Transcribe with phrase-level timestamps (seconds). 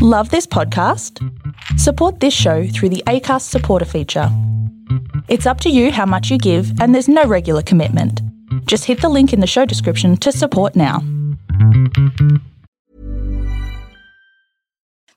[0.00, 1.18] Love this podcast?
[1.76, 4.28] Support this show through the ACAST supporter feature.
[5.26, 8.22] It's up to you how much you give, and there's no regular commitment.
[8.66, 11.02] Just hit the link in the show description to support now.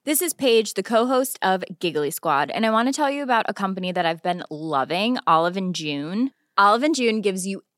[0.03, 3.45] This is Paige, the co-host of Giggly Squad, and I want to tell you about
[3.47, 6.31] a company that I've been loving, Olive and June.
[6.57, 7.61] Olive and June gives you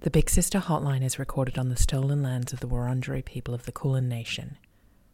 [0.00, 3.64] The Big Sister Hotline is recorded on the stolen lands of the Wurundjeri people of
[3.64, 4.56] the Kulin Nation.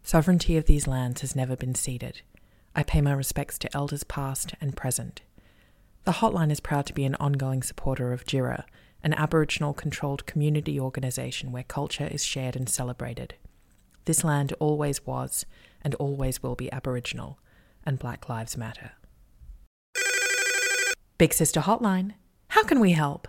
[0.03, 2.21] Sovereignty of these lands has never been ceded.
[2.75, 5.23] I pay my respects to elders past and present.
[6.05, 8.65] The Hotline is proud to be an ongoing supporter of Djirra,
[9.03, 13.35] an Aboriginal controlled community organisation where culture is shared and celebrated.
[14.05, 15.47] This land always was
[15.83, 17.39] and always will be Aboriginal,
[17.87, 18.93] and Black Lives Matter.
[21.23, 22.15] Big Sister Hotline.
[22.49, 23.29] How can we help?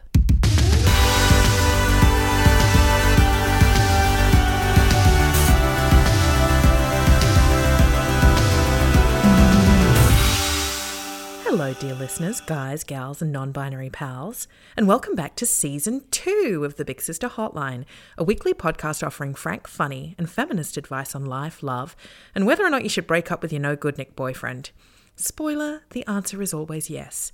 [11.44, 16.64] Hello, dear listeners, guys, gals, and non binary pals, and welcome back to season two
[16.66, 17.86] of the Big Sister Hotline,
[18.18, 21.96] a weekly podcast offering frank, funny, and feminist advice on life, love,
[22.34, 24.72] and whether or not you should break up with your no good Nick boyfriend.
[25.16, 27.32] Spoiler the answer is always yes.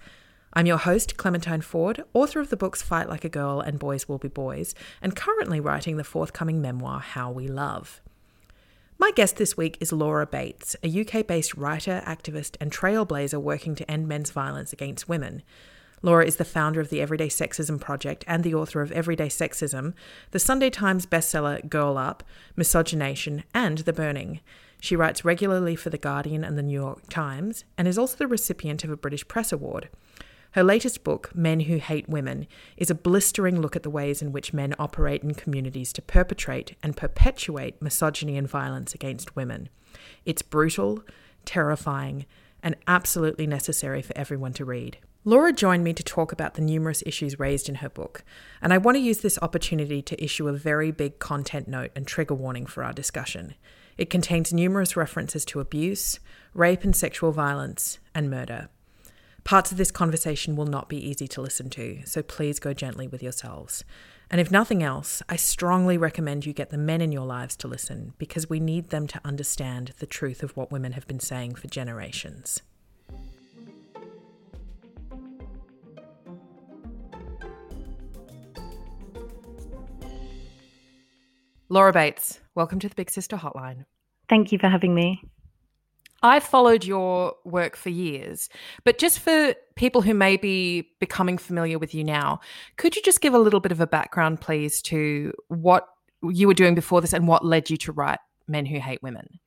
[0.52, 4.09] I'm your host, Clementine Ford, author of the books Fight Like a Girl and Boys
[4.09, 8.02] Will Be Boys, and currently writing the forthcoming memoir, How We Love.
[8.98, 13.76] My guest this week is Laura Bates, a UK based writer, activist, and trailblazer working
[13.76, 15.43] to end men's violence against women.
[16.02, 19.93] Laura is the founder of the Everyday Sexism Project and the author of Everyday Sexism,
[20.32, 22.23] the Sunday Times bestseller Girl Up,
[22.58, 24.39] Misogynation, and The Burning.
[24.82, 28.27] She writes regularly for The Guardian and The New York Times and is also the
[28.27, 29.89] recipient of a British Press Award.
[30.54, 34.32] Her latest book, Men Who Hate Women, is a blistering look at the ways in
[34.32, 39.70] which men operate in communities to perpetrate and perpetuate misogyny and violence against women.
[40.26, 41.04] It's brutal,
[41.45, 42.26] terrifying,
[42.64, 44.98] and absolutely necessary for everyone to read.
[45.23, 48.23] Laura joined me to talk about the numerous issues raised in her book,
[48.61, 52.08] and I want to use this opportunity to issue a very big content note and
[52.08, 53.54] trigger warning for our discussion.
[53.98, 56.20] It contains numerous references to abuse,
[56.54, 58.70] rape and sexual violence, and murder.
[59.49, 63.08] Parts of this conversation will not be easy to listen to, so please go gently
[63.08, 63.83] with yourselves.
[64.30, 67.67] And if nothing else, I strongly recommend you get the men in your lives to
[67.67, 71.55] listen because we need them to understand the truth of what women have been saying
[71.55, 72.61] for generations.
[81.70, 83.86] Laura Bates, welcome to the Big Sister Hotline.
[84.30, 85.23] Thank you for having me.
[86.21, 88.49] I've followed your work for years,
[88.83, 92.39] but just for people who may be becoming familiar with you now,
[92.77, 95.87] could you just give a little bit of a background, please, to what
[96.21, 99.39] you were doing before this and what led you to write Men Who Hate Women?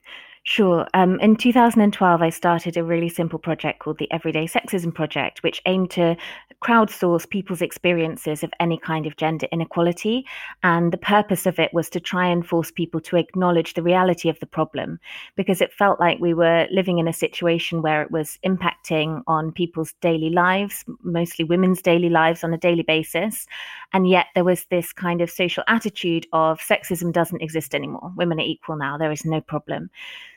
[0.45, 0.85] Sure.
[0.93, 5.61] Um, in 2012, I started a really simple project called the Everyday Sexism Project, which
[5.65, 6.17] aimed to
[6.61, 10.25] crowdsource people's experiences of any kind of gender inequality.
[10.61, 14.27] And the purpose of it was to try and force people to acknowledge the reality
[14.27, 14.99] of the problem,
[15.37, 19.53] because it felt like we were living in a situation where it was impacting on
[19.53, 23.47] people's daily lives, mostly women's daily lives on a daily basis.
[23.93, 28.11] And yet there was this kind of social attitude of sexism doesn't exist anymore.
[28.17, 28.97] Women are equal now.
[28.97, 29.89] There is no problem.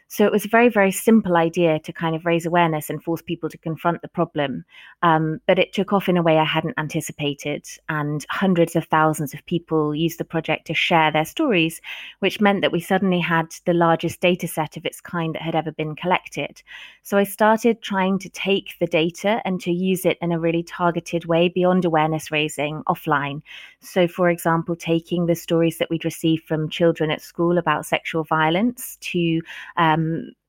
[0.09, 3.23] So it was a very, very simple idea to kind of raise awareness and force
[3.23, 4.65] people to confront the problem.
[5.03, 7.67] Um, but it took off in a way I hadn't anticipated.
[7.89, 11.81] And hundreds of thousands of people used the project to share their stories,
[12.21, 15.57] which meant that we suddenly had the largest data set of its kind that had
[15.57, 16.63] ever been collected.
[17.03, 20.63] So I started trying to take the data and to use it in a really
[20.63, 23.43] targeted way beyond awareness raising offline.
[23.81, 28.25] So, for example, taking the stories that we'd received from children at school about sexual
[28.25, 29.41] violence to
[29.77, 29.96] um,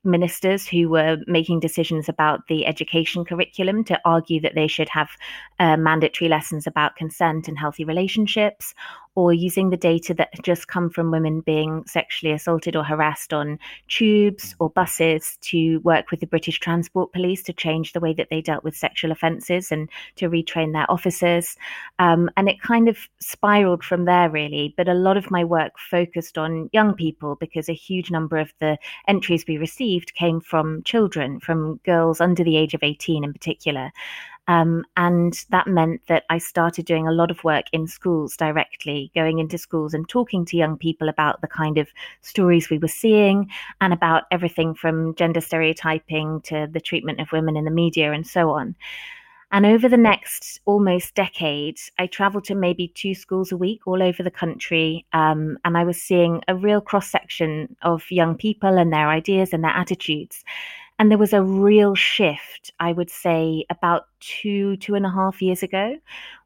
[0.04, 5.10] ministers who were making decisions about the education curriculum to argue that they should have
[5.60, 8.74] uh, mandatory lessons about consent and healthy relationships,
[9.18, 13.34] or using the data that had just come from women being sexually assaulted or harassed
[13.34, 18.14] on tubes or buses to work with the British Transport Police to change the way
[18.14, 21.58] that they dealt with sexual offences and to retrain their officers.
[21.98, 24.76] Um, and it kind of spiraled from there, really.
[24.78, 28.54] But a lot of my work focused on young people because a huge number of
[28.60, 28.78] the
[29.08, 33.92] entries we received came from children, from girls under the age of 18 in particular.
[34.48, 39.12] Um, and that meant that I started doing a lot of work in schools directly,
[39.14, 41.90] going into schools and talking to young people about the kind of
[42.22, 43.50] stories we were seeing
[43.82, 48.26] and about everything from gender stereotyping to the treatment of women in the media and
[48.26, 48.76] so on.
[49.52, 54.04] And over the next almost decade, I traveled to maybe two schools a week all
[54.04, 55.06] over the country.
[55.14, 59.54] Um, and I was seeing a real cross section of young people and their ideas
[59.54, 60.44] and their attitudes.
[61.00, 65.42] And there was a real shift, I would say, about two, two and a half
[65.42, 65.98] years ago,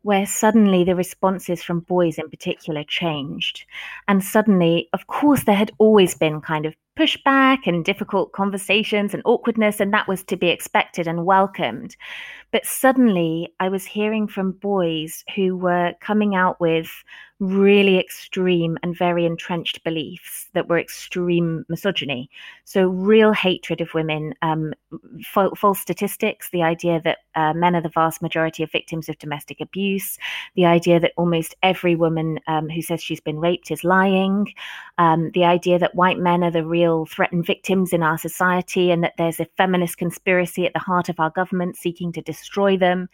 [0.02, 3.66] where suddenly the responses from boys in particular changed.
[4.10, 9.24] And suddenly, of course, there had always been kind of pushback and difficult conversations and
[9.26, 11.96] awkwardness, and that was to be expected and welcomed.
[12.52, 16.92] But suddenly, I was hearing from boys who were coming out with
[17.42, 22.30] really extreme and very entrenched beliefs that were extreme misogyny.
[22.66, 24.74] So, real hatred of women, um,
[25.24, 29.18] fa- false statistics, the idea that uh, men are the vast majority of victims of
[29.18, 30.20] domestic abuse,
[30.56, 34.54] the idea that almost every woman um, who says she's been raped is lying,
[35.00, 39.04] um, the idea that white men are the real threatened victims in our society, and
[39.04, 43.10] that there's a feminist conspiracy at the heart of our government seeking to destroy them.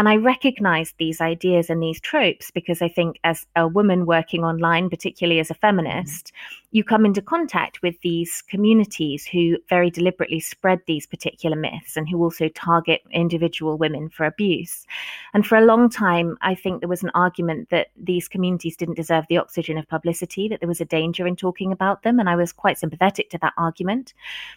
[0.00, 4.44] And I recognized these ideas and these tropes because I think, as a woman working
[4.44, 9.90] online, particularly as a feminist, mm-hmm you come into contact with these communities who very
[9.90, 14.86] deliberately spread these particular myths and who also target individual women for abuse.
[15.34, 18.94] And for a long time, I think there was an argument that these communities didn't
[18.94, 22.20] deserve the oxygen of publicity, that there was a danger in talking about them.
[22.20, 24.14] And I was quite sympathetic to that argument.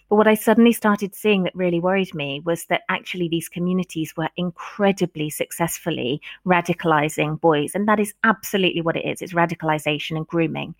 [0.07, 4.15] But what I suddenly started seeing that really worried me was that actually these communities
[4.15, 7.73] were incredibly successfully radicalizing boys.
[7.73, 10.75] And that is absolutely what it is it's radicalization and grooming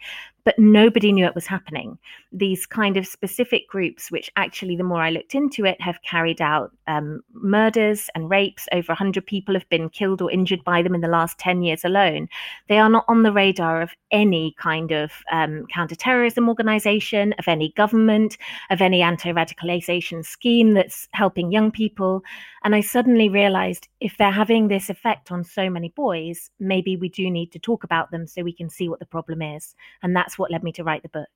[0.45, 1.98] but nobody knew it was happening.
[2.31, 6.42] These kind of specific groups, which actually, the more I looked into it, have carried
[6.42, 8.68] out um, murders and rapes.
[8.74, 11.86] Over 100 people have been killed or injured by them in the last 10 years
[11.86, 12.28] alone.
[12.68, 17.72] They are not on the radar of any kind of um, counterterrorism organization, of any
[17.72, 18.38] government,
[18.69, 22.24] of any anti radicalization scheme that's helping young people.
[22.63, 27.10] And I suddenly realized if they're having this effect on so many boys, maybe we
[27.10, 29.75] do need to talk about them so we can see what the problem is.
[30.01, 31.30] And that's what led me to write the book.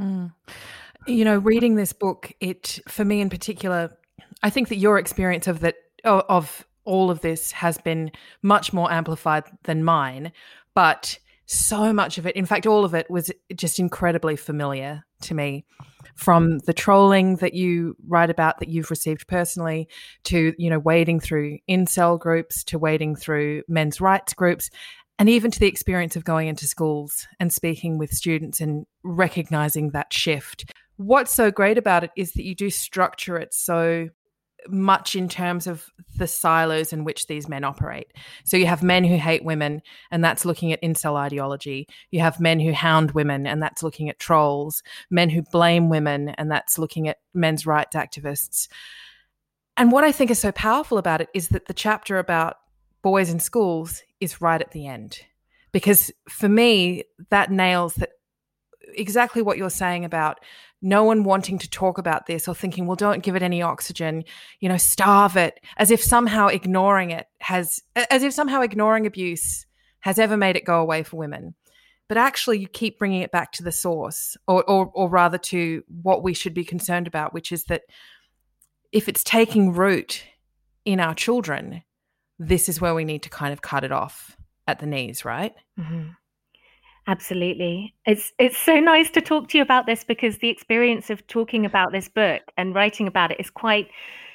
[0.00, 0.32] Mm.
[1.06, 3.96] You know, reading this book, it, for me in particular,
[4.42, 8.10] I think that your experience of that, of all of this has been
[8.42, 10.32] much more amplified than mine.
[10.74, 15.34] But so much of it, in fact, all of it was just incredibly familiar to
[15.34, 15.64] me
[16.14, 19.88] from the trolling that you write about that you've received personally
[20.24, 24.70] to, you know, wading through incel groups to wading through men's rights groups
[25.18, 29.90] and even to the experience of going into schools and speaking with students and recognizing
[29.90, 30.72] that shift.
[30.96, 34.08] What's so great about it is that you do structure it so
[34.68, 38.06] much in terms of the silos in which these men operate.
[38.44, 41.86] So you have men who hate women, and that's looking at incel ideology.
[42.10, 44.82] You have men who hound women, and that's looking at trolls.
[45.10, 48.68] Men who blame women, and that's looking at men's rights activists.
[49.76, 52.56] And what I think is so powerful about it is that the chapter about
[53.02, 55.20] boys in schools is right at the end.
[55.70, 58.10] Because for me, that nails that
[58.96, 60.40] exactly what you're saying about
[60.82, 64.22] no one wanting to talk about this or thinking, well, don't give it any oxygen,
[64.60, 69.64] you know, starve it, as if somehow ignoring it has, as if somehow ignoring abuse
[70.00, 71.54] has ever made it go away for women.
[72.06, 75.82] But actually, you keep bringing it back to the source, or, or, or rather to
[76.02, 77.84] what we should be concerned about, which is that
[78.92, 80.22] if it's taking root
[80.84, 81.82] in our children,
[82.38, 84.36] this is where we need to kind of cut it off
[84.66, 85.54] at the knees, right?
[85.78, 86.10] Mm-hmm.
[87.06, 87.94] Absolutely.
[88.06, 91.66] It's it's so nice to talk to you about this because the experience of talking
[91.66, 93.88] about this book and writing about it is quite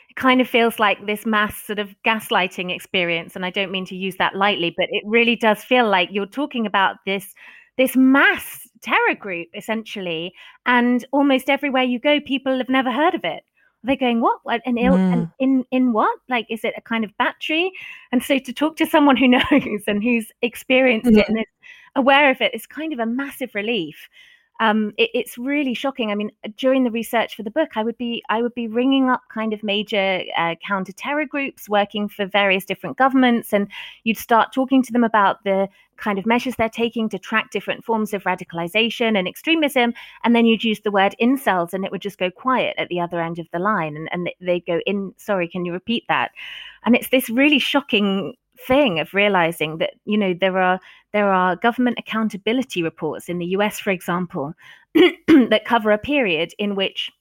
[0.09, 3.85] it kind of feels like this mass sort of gaslighting experience and I don't mean
[3.85, 7.33] to use that lightly but it really does feel like you're talking about this
[7.79, 10.31] this mass terror group essentially
[10.67, 13.43] and almost everywhere you go people have never heard of it
[13.83, 15.13] they're going what an ill mm.
[15.13, 17.71] and in in what like is it a kind of battery
[18.12, 21.17] and so to talk to someone who knows and who's experienced mm.
[21.17, 21.45] it and is
[21.95, 24.09] aware of it is kind of a massive relief.
[24.59, 26.11] Um, it, it's really shocking.
[26.11, 29.09] I mean, during the research for the book, I would be I would be ringing
[29.09, 33.67] up kind of major uh, counter terror groups working for various different governments, and
[34.03, 37.83] you'd start talking to them about the kind of measures they're taking to track different
[37.83, 39.93] forms of radicalization and extremism.
[40.23, 42.99] And then you'd use the word incels and it would just go quiet at the
[42.99, 43.95] other end of the line.
[43.95, 46.31] And, and they'd go, in, sorry, can you repeat that?
[46.85, 48.35] And it's this really shocking
[48.67, 50.79] thing of realizing that you know there are
[51.13, 54.53] there are government accountability reports in the US for example
[54.93, 57.11] that cover a period in which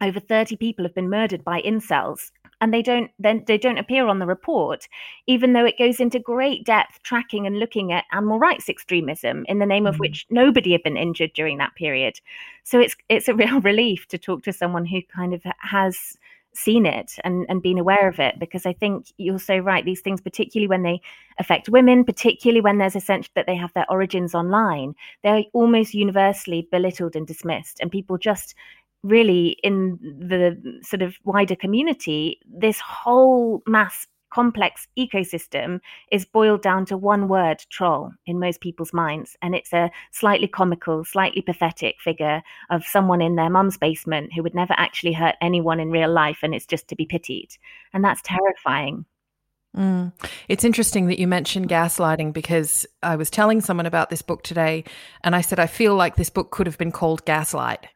[0.00, 4.06] over 30 people have been murdered by incels and they don't then they don't appear
[4.06, 4.88] on the report
[5.26, 9.58] even though it goes into great depth tracking and looking at animal rights extremism in
[9.58, 10.00] the name of mm-hmm.
[10.00, 12.20] which nobody had been injured during that period
[12.64, 16.16] so it's it's a real relief to talk to someone who kind of has
[16.56, 19.84] seen it and, and been aware of it because I think you're so right.
[19.84, 21.00] These things, particularly when they
[21.38, 25.94] affect women, particularly when there's a sense that they have their origins online, they're almost
[25.94, 27.78] universally belittled and dismissed.
[27.80, 28.54] And people just
[29.02, 35.80] really, in the sort of wider community, this whole mass complex ecosystem
[36.12, 39.34] is boiled down to one word troll in most people's minds.
[39.40, 44.42] And it's a slightly comical, slightly pathetic figure of someone in their mum's basement who
[44.42, 47.48] would never actually hurt anyone in real life and it's just to be pitied.
[47.94, 49.06] And that's terrifying.
[49.74, 50.12] Mm.
[50.48, 54.84] It's interesting that you mentioned gaslighting because I was telling someone about this book today
[55.24, 57.86] and I said, I feel like this book could have been called Gaslight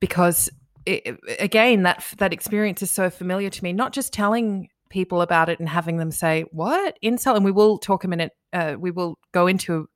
[0.00, 0.50] because
[0.86, 3.72] it, again, that that experience is so familiar to me.
[3.72, 7.78] Not just telling people about it and having them say, "What incel?" And we will
[7.78, 8.32] talk a minute.
[8.52, 9.88] Uh, we will go into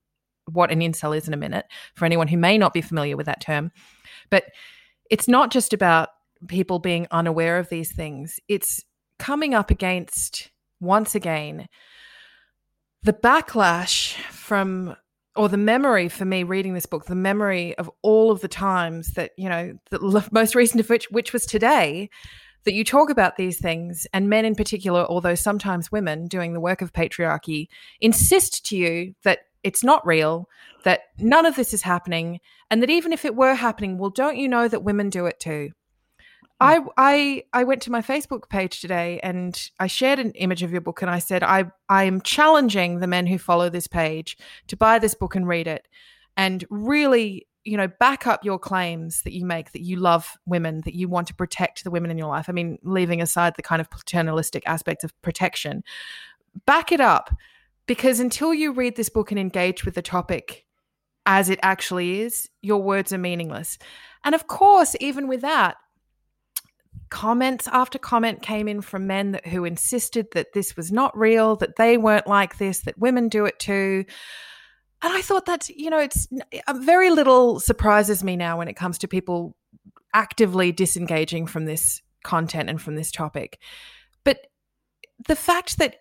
[0.51, 3.27] what an incel is in a minute for anyone who may not be familiar with
[3.27, 3.71] that term.
[4.29, 4.45] But
[5.09, 6.09] it's not just about
[6.49, 8.41] people being unaware of these things.
[8.49, 8.85] It's
[9.19, 10.51] coming up against
[10.81, 11.69] once again
[13.03, 14.97] the backlash from
[15.37, 19.13] or the memory for me reading this book, the memory of all of the times
[19.13, 22.11] that, you know, the most recent of which, which was today,
[22.69, 26.61] that you talk about these things, and men in particular, although sometimes women doing the
[26.61, 27.67] work of patriarchy,
[27.99, 30.51] insist to you that it's not real,
[30.85, 34.37] that none of this is happening, and that even if it were happening, well, don't
[34.37, 35.71] you know that women do it too?
[36.61, 36.67] Hmm.
[36.67, 40.71] I, I I went to my Facebook page today and I shared an image of
[40.71, 44.37] your book and I said I I am challenging the men who follow this page
[44.67, 45.89] to buy this book and read it
[46.37, 50.81] and really you know back up your claims that you make that you love women
[50.87, 52.47] that you want to protect the women in your life.
[52.49, 55.85] I mean leaving aside the kind of paternalistic aspects of protection
[56.67, 57.31] back it up.
[57.87, 60.67] Because until you read this book and engage with the topic
[61.25, 63.79] as it actually is your words are meaningless.
[64.25, 65.77] And of course even with that
[67.11, 71.57] comments after comment came in from men that, who insisted that this was not real
[71.57, 74.05] that they weren't like this that women do it too
[75.03, 76.29] and I thought that, you know, it's
[76.67, 79.57] uh, very little surprises me now when it comes to people
[80.13, 83.59] actively disengaging from this content and from this topic.
[84.25, 84.47] But
[85.27, 85.97] the fact that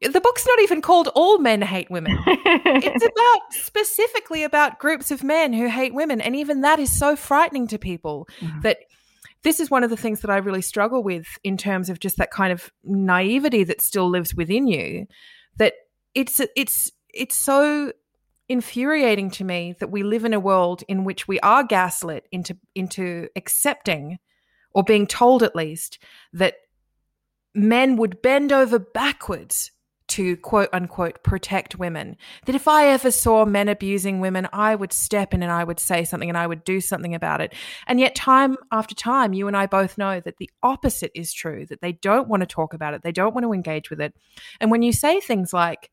[0.00, 2.18] the book's not even called All Men Hate Women.
[2.26, 6.20] it's about specifically about groups of men who hate women.
[6.20, 8.60] And even that is so frightening to people mm-hmm.
[8.62, 8.78] that
[9.42, 12.16] this is one of the things that I really struggle with in terms of just
[12.16, 15.06] that kind of naivety that still lives within you.
[15.56, 15.74] That
[16.14, 17.92] it's it's it's so
[18.48, 22.56] infuriating to me that we live in a world in which we are gaslit into
[22.74, 24.18] into accepting
[24.74, 25.98] or being told at least
[26.32, 26.54] that
[27.54, 29.70] men would bend over backwards
[30.08, 32.16] to quote unquote protect women.
[32.44, 35.80] That if I ever saw men abusing women, I would step in and I would
[35.80, 37.54] say something and I would do something about it.
[37.86, 41.64] And yet, time after time, you and I both know that the opposite is true,
[41.66, 44.14] that they don't want to talk about it, they don't want to engage with it.
[44.60, 45.90] And when you say things like,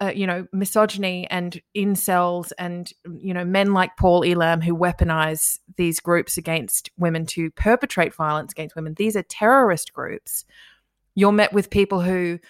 [0.00, 5.58] uh, you know, misogyny and incels and, you know, men like Paul Elam who weaponize
[5.76, 8.94] these groups against women to perpetrate violence against women.
[8.94, 10.44] These are terrorist groups.
[11.14, 12.40] You're met with people who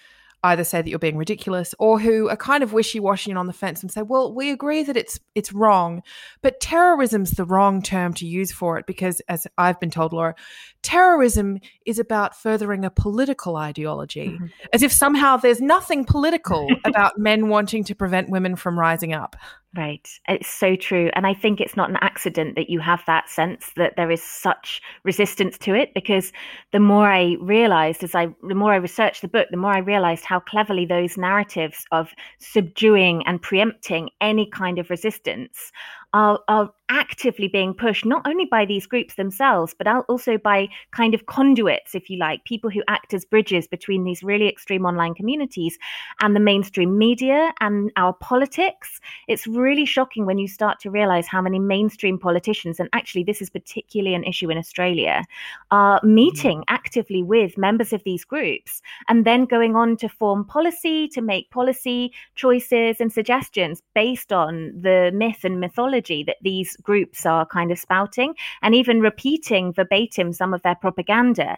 [0.45, 3.53] either say that you're being ridiculous or who are kind of wishy-washy and on the
[3.53, 6.01] fence and say, well, we agree that it's it's wrong,
[6.41, 10.35] but terrorism's the wrong term to use for it because, as I've been told, Laura,
[10.81, 14.45] terrorism is about furthering a political ideology, mm-hmm.
[14.71, 19.35] as if somehow there's nothing political about men wanting to prevent women from rising up.
[19.75, 20.07] Right.
[20.29, 21.09] It's so true.
[21.15, 24.21] And I think it's not an accident that you have that sense that there is
[24.23, 26.31] such resistance to it because
[26.71, 29.79] the more I realized as I the more I researched the book, the more I
[29.79, 35.71] realized how cleverly those narratives of subduing and preempting any kind of resistance
[36.15, 41.13] are, are actively being pushed not only by these groups themselves but also by kind
[41.15, 45.13] of conduits if you like people who act as bridges between these really extreme online
[45.13, 45.77] communities
[46.21, 51.27] and the mainstream media and our politics it's really shocking when you start to realize
[51.27, 55.23] how many mainstream politicians and actually this is particularly an issue in Australia
[55.71, 56.75] are meeting mm-hmm.
[56.75, 61.49] actively with members of these groups and then going on to form policy to make
[61.49, 67.71] policy choices and suggestions based on the myth and mythology that these groups are kind
[67.71, 71.57] of spouting and even repeating verbatim some of their propaganda.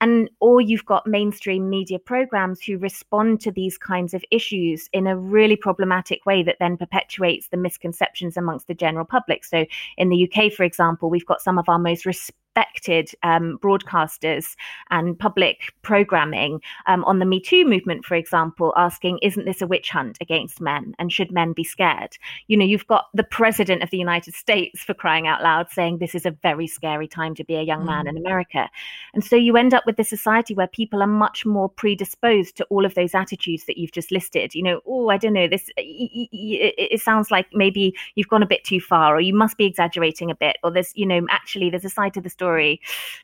[0.00, 5.06] And or you've got mainstream media programs who respond to these kinds of issues in
[5.06, 9.44] a really problematic way that then perpetuates the misconceptions amongst the general public.
[9.44, 13.58] So in the UK, for example, we've got some of our most respected respected um,
[13.62, 14.56] broadcasters
[14.90, 19.66] and public programming um, on the Me Too movement, for example, asking, isn't this a
[19.66, 20.94] witch hunt against men?
[20.98, 22.16] And should men be scared?
[22.48, 25.98] You know, you've got the president of the United States, for crying out loud, saying
[25.98, 28.10] this is a very scary time to be a young man mm.
[28.10, 28.68] in America.
[29.14, 32.64] And so you end up with a society where people are much more predisposed to
[32.64, 34.54] all of those attitudes that you've just listed.
[34.54, 38.64] You know, oh, I don't know, this, it sounds like maybe you've gone a bit
[38.64, 41.84] too far, or you must be exaggerating a bit, or there's, you know, actually there's
[41.84, 42.80] a side to the story story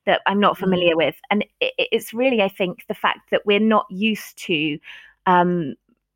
[0.07, 0.99] that I'm not familiar mm.
[0.99, 1.17] with.
[1.31, 4.79] And it, it's really, I think, the fact that we're not used to
[5.27, 5.75] um,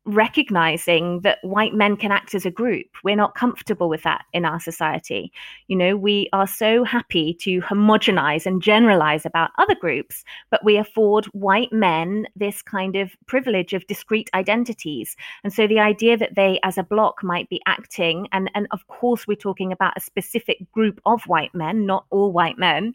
[0.09, 2.87] recognizing that white men can act as a group.
[3.03, 5.31] We're not comfortable with that in our society.
[5.67, 10.77] You know, we are so happy to homogenize and generalize about other groups, but we
[10.77, 15.15] afford white men this kind of privilege of discrete identities.
[15.43, 18.87] And so the idea that they as a block might be acting, and, and of
[18.87, 22.93] course, we're talking about a specific group of white men, not all white men,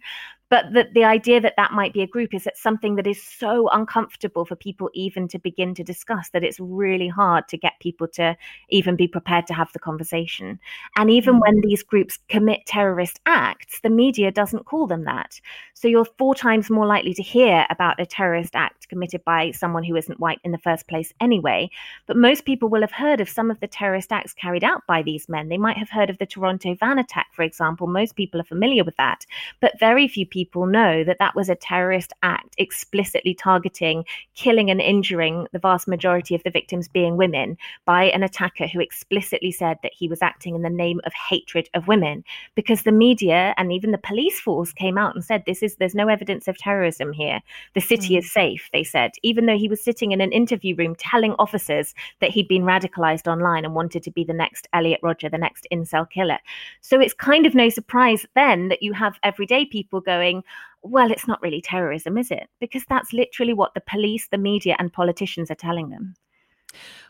[0.54, 3.20] but the, the idea that that might be a group is that something that is
[3.20, 7.72] so uncomfortable for people even to begin to discuss that it's really hard to get
[7.80, 8.36] people to
[8.68, 10.60] even be prepared to have the conversation.
[10.96, 11.40] And even mm.
[11.40, 15.40] when these groups commit terrorist acts the media doesn't call them that.
[15.72, 19.82] So you're four times more likely to hear about a terrorist act committed by someone
[19.82, 21.68] who isn't white in the first place anyway.
[22.06, 25.02] But most people will have heard of some of the terrorist acts carried out by
[25.02, 25.48] these men.
[25.48, 27.88] They might have heard of the toronto van attack for example.
[27.88, 29.26] Most people are familiar with that.
[29.60, 34.70] But very few people people know that that was a terrorist act explicitly targeting, killing,
[34.70, 39.50] and injuring the vast majority of the victims being women by an attacker who explicitly
[39.50, 42.22] said that he was acting in the name of hatred of women.
[42.54, 45.94] Because the media and even the police force came out and said, This is there's
[45.94, 47.40] no evidence of terrorism here.
[47.74, 48.18] The city mm.
[48.18, 51.94] is safe, they said, even though he was sitting in an interview room telling officers
[52.20, 55.66] that he'd been radicalized online and wanted to be the next Elliot Rodger, the next
[55.72, 56.38] incel killer.
[56.82, 60.42] So it's kind of no surprise then that you have everyday people going, saying,
[60.82, 62.48] well, it's not really terrorism, is it?
[62.60, 66.14] Because that's literally what the police, the media, and politicians are telling them.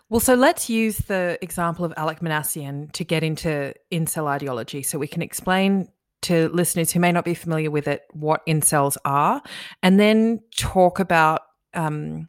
[0.08, 4.98] Well, so let's use the example of Alec Minassian to get into incel ideology so
[4.98, 5.88] we can explain
[6.22, 9.42] to listeners who may not be familiar with it what incels are
[9.82, 11.42] and then talk about
[11.74, 12.28] um,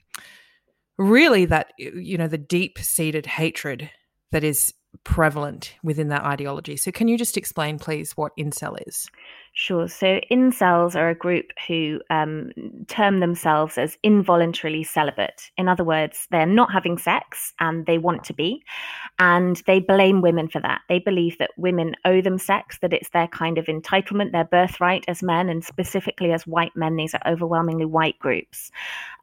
[0.97, 3.89] really that, you know, the deep seated hatred
[4.31, 6.77] that is prevalent within that ideology.
[6.77, 9.07] So, can you just explain, please, what incel is?
[9.57, 9.87] Sure.
[9.87, 12.51] So incels are a group who um,
[12.89, 15.49] term themselves as involuntarily celibate.
[15.57, 18.61] In other words, they're not having sex and they want to be.
[19.17, 20.81] And they blame women for that.
[20.89, 25.05] They believe that women owe them sex, that it's their kind of entitlement, their birthright
[25.07, 26.97] as men, and specifically as white men.
[26.97, 28.71] These are overwhelmingly white groups.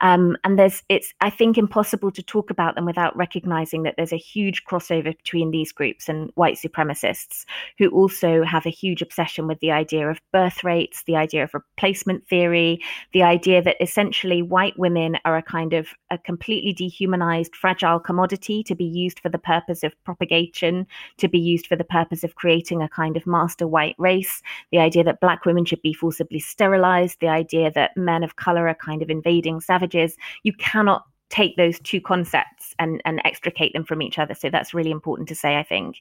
[0.01, 4.15] Um, and there's, it's, I think, impossible to talk about them without recognizing that there's
[4.15, 7.45] a huge crossover between these groups and white supremacists
[7.77, 11.55] who also have a huge obsession with the idea of birth rates, the idea of
[11.55, 12.81] replacement theory,
[13.13, 18.63] the idea that essentially white women are a kind of a completely dehumanized, fragile commodity
[18.63, 20.87] to be used for the purpose of propagation,
[21.19, 24.79] to be used for the purpose of creating a kind of master white race, the
[24.79, 28.75] idea that black women should be forcibly sterilized, the idea that men of color are
[28.75, 30.17] kind of invading savages.
[30.43, 34.35] You cannot take those two concepts and, and extricate them from each other.
[34.35, 35.97] So that's really important to say, I think.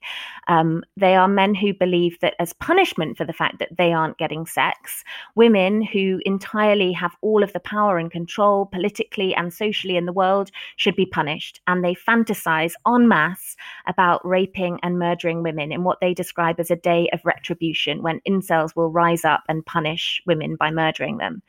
[0.50, 4.18] Um, they are men who believe that as punishment for the fact that they aren't
[4.18, 9.96] getting sex, women who entirely have all of the power and control politically and socially
[9.96, 11.62] in the world should be punished.
[11.66, 13.56] And they fantasize en masse
[13.88, 18.20] about raping and murdering women in what they describe as a day of retribution when
[18.28, 21.42] incels will rise up and punish women by murdering them.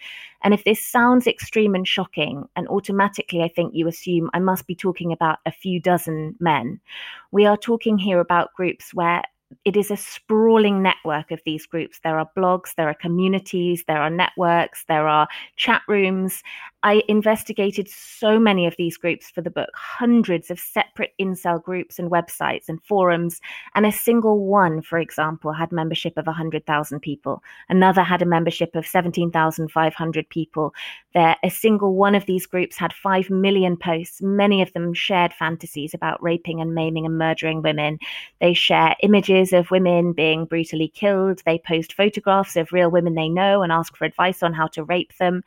[0.45, 4.67] And if this sounds extreme and shocking, and automatically I think you assume I must
[4.67, 6.81] be talking about a few dozen men,
[7.31, 9.23] we are talking here about groups where
[9.65, 12.01] it is a sprawling network of these groups.
[12.03, 16.43] There are blogs, there are communities, there are networks, there are chat rooms,
[16.85, 21.99] I investigated so many of these groups for the book, hundreds of separate incel groups
[21.99, 23.41] and websites and forums.
[23.77, 27.43] And a single one, for example, had membership of 100,000 people.
[27.69, 30.75] Another had a membership of 17,500 people.
[31.15, 34.21] There, a single one of these groups had 5 million posts.
[34.21, 37.99] Many of them shared fantasies about raping and maiming and murdering women.
[38.41, 41.43] They share images of women being brutally killed.
[41.45, 44.85] They post photographs of real women they know and ask for advice on how to
[44.85, 45.43] rape them.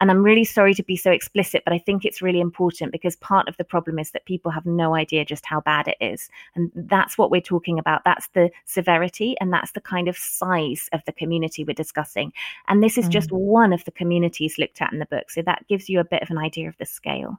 [0.00, 3.16] And I'm really sorry to be so explicit, but I think it's really important because
[3.16, 6.30] part of the problem is that people have no idea just how bad it is.
[6.54, 8.02] And that's what we're talking about.
[8.04, 12.32] That's the severity and that's the kind of size of the community we're discussing.
[12.66, 13.10] And this is mm.
[13.10, 15.30] just one of the communities looked at in the book.
[15.30, 17.38] So that gives you a bit of an idea of the scale.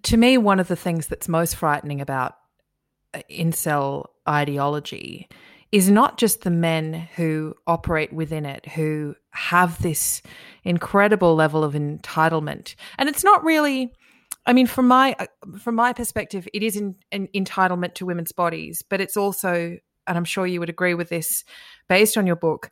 [0.00, 2.36] To me, one of the things that's most frightening about
[3.30, 5.28] incel ideology
[5.70, 10.20] is not just the men who operate within it, who have this
[10.64, 12.74] incredible level of entitlement.
[12.98, 13.92] And it's not really,
[14.44, 15.16] I mean, from my
[15.58, 20.26] from my perspective, it is an entitlement to women's bodies, but it's also, and I'm
[20.26, 21.42] sure you would agree with this,
[21.88, 22.70] based on your book,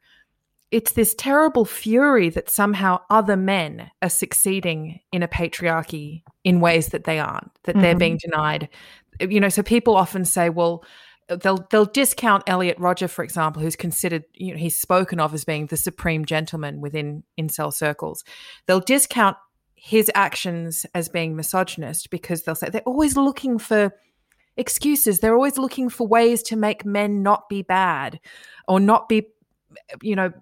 [0.70, 6.88] it's this terrible fury that somehow other men are succeeding in a patriarchy in ways
[6.88, 7.82] that they aren't, that mm-hmm.
[7.82, 8.68] they're being denied.
[9.20, 10.84] You know, so people often say, well
[11.36, 15.44] they'll they'll discount Elliot Rodger, for example, who's considered you know he's spoken of as
[15.44, 18.24] being the supreme gentleman within incel circles.
[18.66, 19.36] They'll discount
[19.74, 23.94] his actions as being misogynist because they'll say they're always looking for
[24.56, 25.20] excuses.
[25.20, 28.20] They're always looking for ways to make men not be bad
[28.68, 29.28] or not be
[30.02, 30.32] you know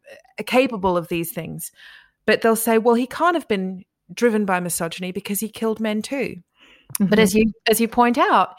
[0.47, 1.71] capable of these things.
[2.27, 6.03] But they'll say, well, he can't have been driven by misogyny because he killed men
[6.03, 6.37] too.
[6.95, 7.07] Mm-hmm.
[7.07, 8.55] But as you as you point out,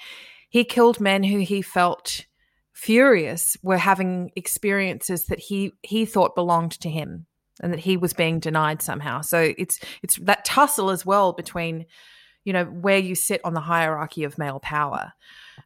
[0.49, 2.25] he killed men who he felt
[2.73, 7.25] furious were having experiences that he he thought belonged to him
[7.61, 9.21] and that he was being denied somehow.
[9.21, 11.85] So it's it's that tussle as well between
[12.45, 15.13] you know where you sit on the hierarchy of male power.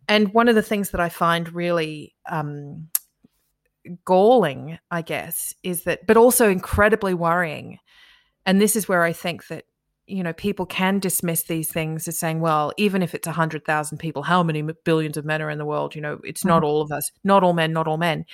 [0.08, 2.89] And one of the things that I find really um,
[4.06, 7.80] galling, I guess, is that, but also incredibly worrying.
[8.45, 9.65] And this is where I think that
[10.13, 14.21] you know, people can dismiss these things as saying, well, even if it's 100,000 people,
[14.21, 15.95] how many billions of men are in the world?
[15.95, 16.49] You know, it's mm-hmm.
[16.49, 18.19] not all of us, not all men, not all men.
[18.19, 18.26] And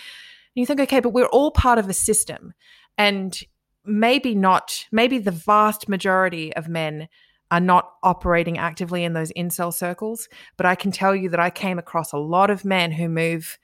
[0.55, 2.53] you think, okay, but we're all part of a system.
[2.97, 3.39] And
[3.85, 7.07] maybe not, maybe the vast majority of men
[7.49, 10.27] are not operating actively in those incel circles.
[10.57, 13.57] But I can tell you that I came across a lot of men who move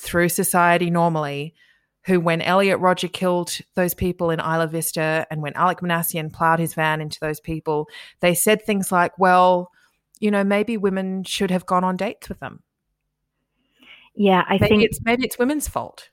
[0.00, 1.54] through society normally
[2.08, 6.58] who, when Elliot Rodger killed those people in Isla Vista and when Alec Minassian plowed
[6.58, 7.86] his van into those people,
[8.20, 9.70] they said things like, well,
[10.18, 12.62] you know, maybe women should have gone on dates with them.
[14.14, 16.08] Yeah, I maybe think it's maybe it's women's fault.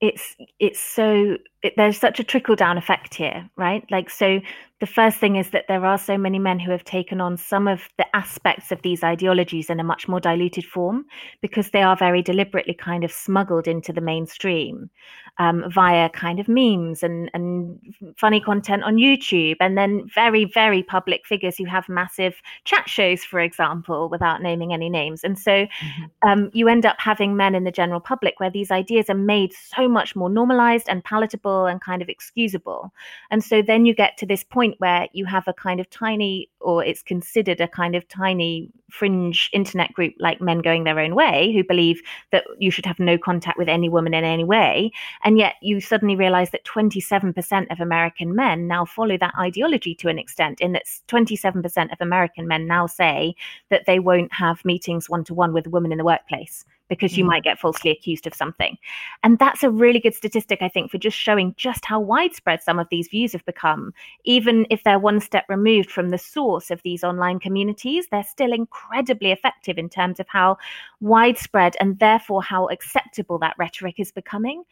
[0.00, 3.84] It's it's so it, there's such a trickle down effect here, right?
[3.90, 4.40] Like so
[4.80, 7.66] the first thing is that there are so many men who have taken on some
[7.68, 11.06] of the aspects of these ideologies in a much more diluted form
[11.40, 14.90] because they are very deliberately kind of smuggled into the mainstream
[15.38, 17.78] um, via kind of memes and, and
[18.18, 19.56] funny content on YouTube.
[19.60, 24.74] And then very, very public figures who have massive chat shows, for example, without naming
[24.74, 25.24] any names.
[25.24, 26.28] And so mm-hmm.
[26.28, 29.54] um, you end up having men in the general public where these ideas are made
[29.54, 32.92] so much more normalized and palatable and kind of excusable.
[33.30, 35.88] And so then you get to this point point where you have a kind of
[35.90, 41.00] tiny, or it's considered a kind of tiny fringe internet group like Men Going Their
[41.00, 42.00] Own Way, who believe
[42.32, 44.90] that you should have no contact with any woman in any way.
[45.24, 50.08] And yet you suddenly realize that 27% of American men now follow that ideology to
[50.08, 53.34] an extent, in that 27% of American men now say
[53.70, 57.16] that they won't have meetings one to one with a woman in the workplace because
[57.16, 57.28] you mm.
[57.28, 58.76] might get falsely accused of something.
[59.22, 62.78] And that's a really good statistic, I think, for just showing just how widespread some
[62.78, 63.92] of these views have become.
[64.24, 68.52] Even if they're one step removed from the source of these online communities, they're still
[68.52, 70.56] incredibly effective in terms of how
[71.00, 74.64] widespread and therefore how acceptable that rhetoric is becoming.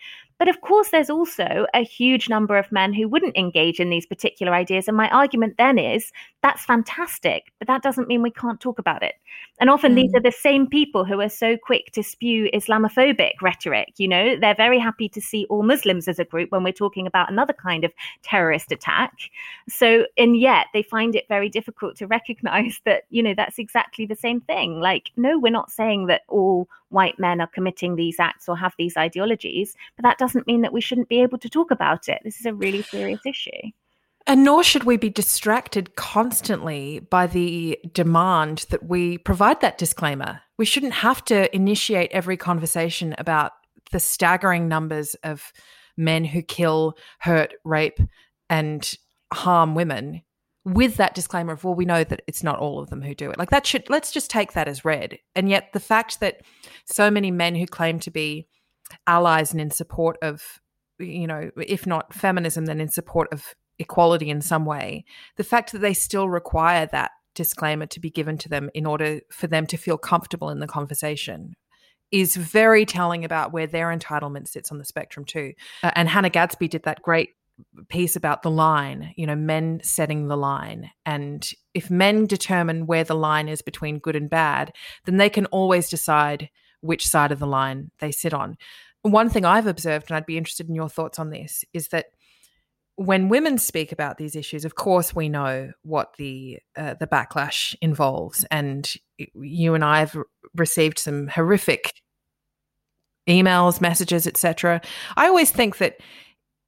[0.42, 4.07] But of course, there's also a huge number of men who wouldn't engage in these
[4.07, 4.88] particular ideas.
[4.88, 6.11] And my argument then is
[6.42, 9.14] that's fantastic, but that doesn't mean we can't talk about it.
[9.61, 10.02] And often mm.
[10.02, 13.92] these are the same people who are so quick to spew Islamophobic rhetoric.
[13.98, 17.07] You know, they're very happy to see all Muslims as a group when we're talking
[17.07, 17.92] about another kind of
[18.24, 19.12] terrorist attack.
[19.68, 24.07] So, and yet they find it very difficult to recognize that, you know, that's exactly
[24.07, 24.81] the same thing.
[24.81, 28.74] Like, no, we're not saying that all white men are committing these acts or have
[28.78, 32.20] these ideologies, but that doesn't mean that we shouldn't be able to talk about it.
[32.24, 33.50] This is a really serious issue.
[34.26, 40.40] And nor should we be distracted constantly by the demand that we provide that disclaimer.
[40.59, 43.52] We shouldn't have to initiate every conversation about
[43.90, 45.52] the staggering numbers of
[45.96, 47.98] men who kill, hurt, rape,
[48.48, 48.94] and
[49.33, 50.22] harm women
[50.64, 53.31] with that disclaimer of well we know that it's not all of them who do
[53.31, 53.38] it.
[53.38, 55.18] Like that should let's just take that as read.
[55.35, 56.42] And yet the fact that
[56.85, 58.46] so many men who claim to be
[59.07, 60.61] allies and in support of
[60.98, 65.05] you know if not feminism then in support of equality in some way
[65.37, 69.20] the fact that they still require that disclaimer to be given to them in order
[69.31, 71.55] for them to feel comfortable in the conversation
[72.11, 75.55] is very telling about where their entitlement sits on the spectrum too.
[75.83, 77.31] Uh, and hannah gadsby did that great
[77.88, 80.91] piece about the line, you know, men setting the line.
[81.05, 84.73] And if men determine where the line is between good and bad,
[85.05, 86.49] then they can always decide
[86.81, 88.57] which side of the line they sit on.
[89.03, 92.07] One thing I've observed, and I'd be interested in your thoughts on this, is that
[92.97, 97.75] when women speak about these issues, of course, we know what the uh, the backlash
[97.81, 98.93] involves, and
[99.35, 100.17] you and I have
[100.55, 101.95] received some horrific
[103.29, 104.81] emails, messages, etc.
[105.17, 105.97] I always think that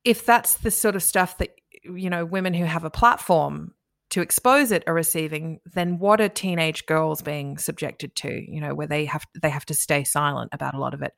[0.05, 1.51] if that's the sort of stuff that
[1.85, 3.75] you know women who have a platform
[4.11, 8.75] to expose it are receiving then what are teenage girls being subjected to you know
[8.75, 11.13] where they have they have to stay silent about a lot of it.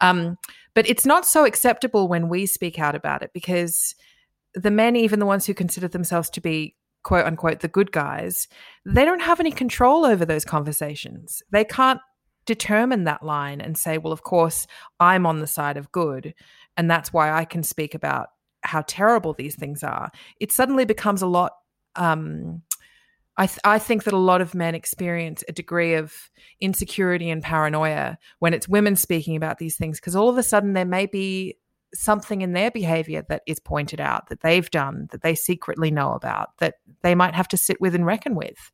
[0.00, 0.36] Um,
[0.74, 3.94] but it's not so acceptable when we speak out about it because
[4.54, 8.48] the men even the ones who consider themselves to be quote unquote the good guys
[8.84, 11.42] they don't have any control over those conversations.
[11.50, 12.00] They can't
[12.46, 14.66] determine that line and say well of course
[15.00, 16.34] i'm on the side of good
[16.76, 18.28] and that's why I can speak about
[18.62, 20.10] how terrible these things are.
[20.40, 21.52] It suddenly becomes a lot.
[21.96, 22.62] Um,
[23.36, 27.42] I, th- I think that a lot of men experience a degree of insecurity and
[27.42, 31.06] paranoia when it's women speaking about these things because all of a sudden there may
[31.06, 31.56] be
[31.94, 36.12] something in their behavior that is pointed out that they've done that they secretly know
[36.12, 38.70] about that they might have to sit with and reckon with.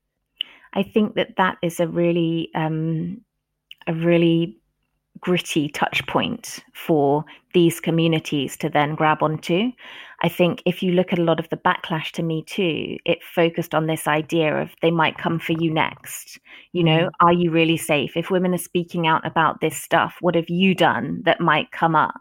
[0.72, 3.22] I think that that is a really um,
[3.86, 4.59] a really
[5.18, 9.70] gritty touch point for these communities to then grab onto.
[10.22, 13.22] I think if you look at a lot of the backlash to Me Too, it
[13.22, 16.38] focused on this idea of they might come for you next.
[16.72, 17.10] You know, mm.
[17.20, 18.16] are you really safe?
[18.16, 21.96] If women are speaking out about this stuff, what have you done that might come
[21.96, 22.20] up?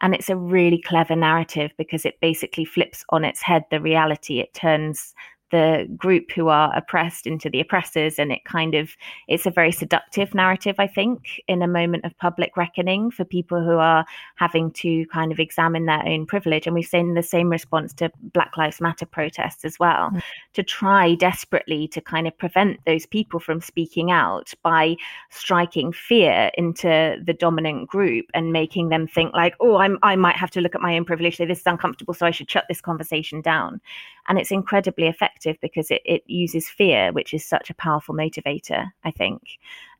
[0.00, 4.40] And it's a really clever narrative because it basically flips on its head the reality.
[4.40, 5.14] It turns
[5.50, 8.90] the group who are oppressed into the oppressors and it kind of
[9.28, 13.62] it's a very seductive narrative i think in a moment of public reckoning for people
[13.62, 14.04] who are
[14.36, 16.66] having to kind of examine their own privilege.
[16.66, 20.18] And we've seen the same response to black lives matter protests as well mm-hmm.
[20.54, 24.96] to try desperately to kind of prevent those people from speaking out by
[25.30, 30.36] striking fear into the dominant group and making them think like oh i'm i might
[30.36, 31.38] have to look at my own privilege.
[31.38, 33.80] This is uncomfortable so i should shut this conversation down
[34.28, 38.90] and it's incredibly effective because it, it uses fear which is such a powerful motivator
[39.04, 39.42] i think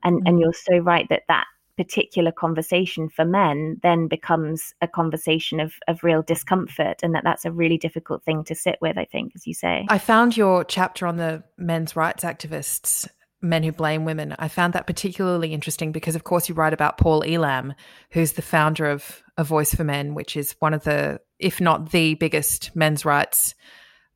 [0.02, 0.26] and mm-hmm.
[0.26, 5.74] and you're so right that that particular conversation for men then becomes a conversation of,
[5.88, 9.32] of real discomfort and that that's a really difficult thing to sit with i think
[9.34, 13.06] as you say i found your chapter on the men's rights activists
[13.42, 16.96] men who blame women i found that particularly interesting because of course you write about
[16.96, 17.74] paul elam
[18.10, 21.90] who's the founder of a voice for men which is one of the if not
[21.90, 23.54] the biggest men's rights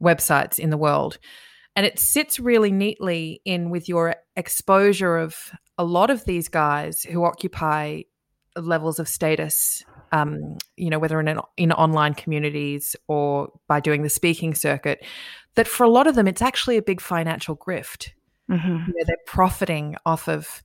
[0.02, 1.18] websites in the world.
[1.76, 7.02] And it sits really neatly in with your exposure of a lot of these guys
[7.02, 8.02] who occupy
[8.56, 14.02] levels of status, um, you know, whether in an, in online communities or by doing
[14.02, 15.04] the speaking circuit,
[15.54, 18.10] that for a lot of them, it's actually a big financial grift.
[18.50, 18.68] Mm-hmm.
[18.68, 20.62] You know, they're profiting off of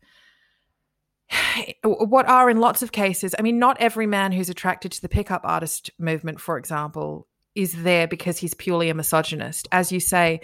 [1.84, 3.36] what are in lots of cases.
[3.38, 7.84] I mean, not every man who's attracted to the pickup artist movement, for example, is
[7.84, 9.68] there because he's purely a misogynist.
[9.72, 10.42] As you say,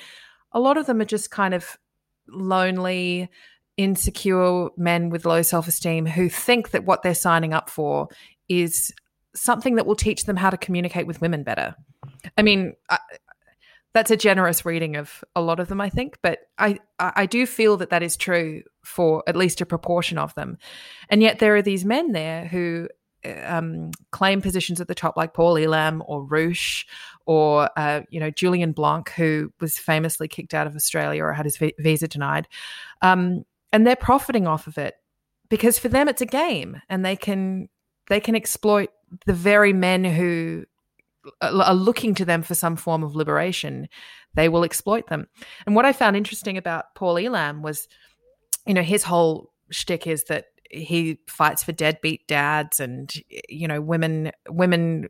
[0.51, 1.77] a lot of them are just kind of
[2.27, 3.29] lonely,
[3.77, 8.07] insecure men with low self esteem who think that what they're signing up for
[8.49, 8.93] is
[9.33, 11.75] something that will teach them how to communicate with women better.
[12.37, 12.99] I mean, I,
[13.93, 17.45] that's a generous reading of a lot of them, I think, but I, I do
[17.45, 20.57] feel that that is true for at least a proportion of them.
[21.09, 22.87] And yet there are these men there who
[23.43, 26.85] um, claim positions at the top, like Paul Elam or Roosh
[27.25, 31.45] or uh, you know Julien Blanc, who was famously kicked out of Australia or had
[31.45, 32.47] his visa denied,
[33.01, 34.95] um, and they're profiting off of it
[35.49, 37.69] because for them it's a game, and they can
[38.09, 38.89] they can exploit
[39.25, 40.65] the very men who
[41.41, 43.87] are looking to them for some form of liberation.
[44.33, 45.27] They will exploit them.
[45.65, 47.87] And what I found interesting about Paul Elam was,
[48.65, 53.13] you know, his whole shtick is that he fights for deadbeat dads and
[53.49, 55.07] you know women women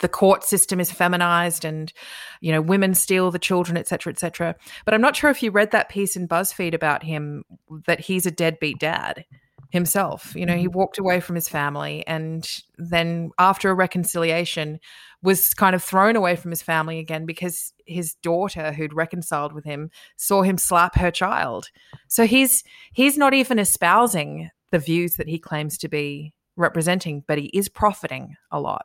[0.00, 1.92] the court system is feminized and
[2.40, 5.70] you know women steal the children etc etc but i'm not sure if you read
[5.70, 7.44] that piece in buzzfeed about him
[7.86, 9.24] that he's a deadbeat dad
[9.70, 10.34] himself.
[10.34, 10.78] You know, he mm-hmm.
[10.78, 14.80] walked away from his family and then after a reconciliation
[15.22, 19.64] was kind of thrown away from his family again because his daughter who'd reconciled with
[19.64, 21.70] him saw him slap her child.
[22.08, 27.38] So he's he's not even espousing the views that he claims to be representing, but
[27.38, 28.84] he is profiting a lot.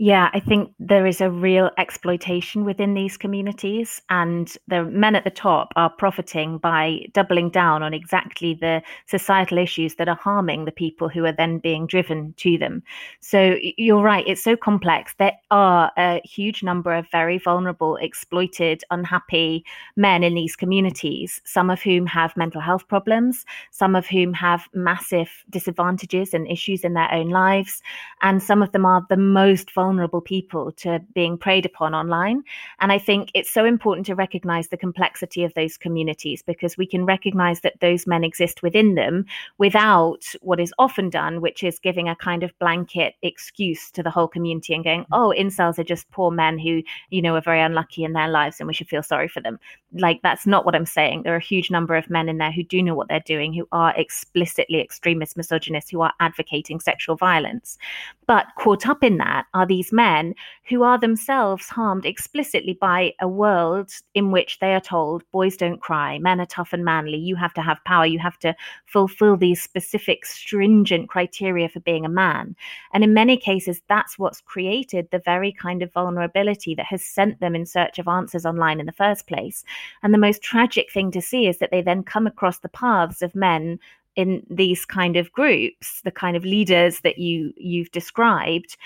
[0.00, 5.24] Yeah, I think there is a real exploitation within these communities, and the men at
[5.24, 10.66] the top are profiting by doubling down on exactly the societal issues that are harming
[10.66, 12.84] the people who are then being driven to them.
[13.18, 15.14] So you're right, it's so complex.
[15.18, 19.64] There are a huge number of very vulnerable, exploited, unhappy
[19.96, 24.68] men in these communities, some of whom have mental health problems, some of whom have
[24.72, 27.82] massive disadvantages and issues in their own lives,
[28.22, 32.42] and some of them are the most vulnerable vulnerable people to being preyed upon online.
[32.80, 36.86] And I think it's so important to recognize the complexity of those communities because we
[36.86, 39.24] can recognize that those men exist within them
[39.56, 44.10] without what is often done, which is giving a kind of blanket excuse to the
[44.10, 47.62] whole community and going, oh, incels are just poor men who, you know, are very
[47.62, 49.58] unlucky in their lives and we should feel sorry for them.
[49.94, 51.22] Like, that's not what I'm saying.
[51.22, 53.54] There are a huge number of men in there who do know what they're doing,
[53.54, 57.78] who are explicitly extremist, misogynists, who are advocating sexual violence.
[58.26, 60.34] But caught up in that are the these men
[60.68, 65.80] who are themselves harmed explicitly by a world in which they are told boys don't
[65.80, 69.36] cry, men are tough and manly, you have to have power, you have to fulfill
[69.36, 72.56] these specific stringent criteria for being a man.
[72.92, 77.38] And in many cases, that's what's created the very kind of vulnerability that has sent
[77.38, 79.64] them in search of answers online in the first place.
[80.02, 83.22] And the most tragic thing to see is that they then come across the paths
[83.22, 83.78] of men
[84.18, 88.76] in these kind of groups the kind of leaders that you you've described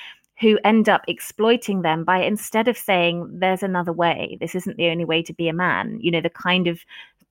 [0.43, 4.37] who end up exploiting them by instead of saying there's another way.
[4.41, 6.81] This isn't the only way to be a man you know the kind of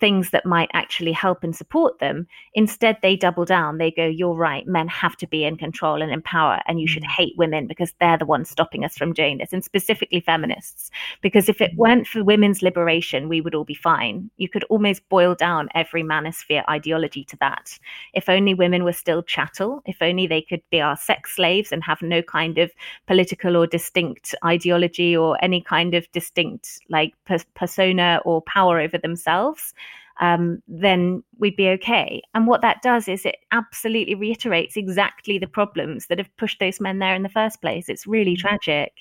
[0.02, 2.28] things that might actually help and support them.
[2.56, 3.78] Instead, they double down.
[3.78, 4.68] They go, You're right.
[4.68, 7.12] Men have to be in control and in power, and you should mm.
[7.12, 10.92] hate women because they're the ones stopping us from doing this, and specifically feminists.
[11.22, 11.78] Because if it mm.
[11.78, 14.30] weren't for women's liberation, we would all be fine.
[14.38, 17.78] You could almost boil down every manosphere ideology to that.
[18.14, 21.84] If only women were still chattel, if only they could be our sex slaves and
[21.84, 22.72] have no kind of
[23.06, 27.14] political or distinct ideology or any kind of distinct like
[27.54, 29.76] persona or power over themselves
[30.22, 32.22] um, then we'd be okay.
[32.36, 36.80] And what that does is it absolutely reiterates exactly the problems that have pushed those
[36.80, 37.90] men there in the first place.
[37.90, 38.48] It's really mm-hmm.
[38.48, 38.94] tragic.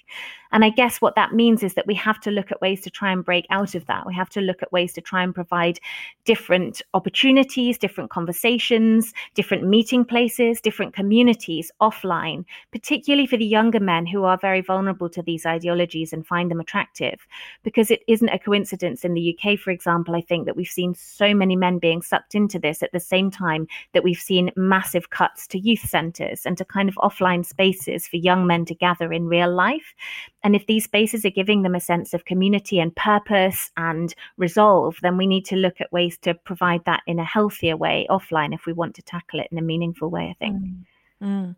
[0.52, 2.90] And I guess what that means is that we have to look at ways to
[2.90, 4.04] try and break out of that.
[4.04, 5.78] We have to look at ways to try and provide
[6.24, 14.06] different opportunities, different conversations, different meeting places, different communities offline, particularly for the younger men
[14.06, 17.26] who are very vulnerable to these ideologies and find them attractive.
[17.62, 20.94] Because it isn't a coincidence in the UK, for example, I think that we've seen
[20.94, 25.10] so many men being sucked into this at the same time that we've seen massive
[25.10, 29.12] cuts to youth centres and to kind of offline spaces for young men to gather
[29.12, 29.94] in real life.
[30.42, 34.96] And if these spaces are giving them a sense of community and purpose and resolve,
[35.02, 38.54] then we need to look at ways to provide that in a healthier way offline
[38.54, 40.56] if we want to tackle it in a meaningful way, I think.
[40.56, 40.84] Mm.
[41.22, 41.54] Mm.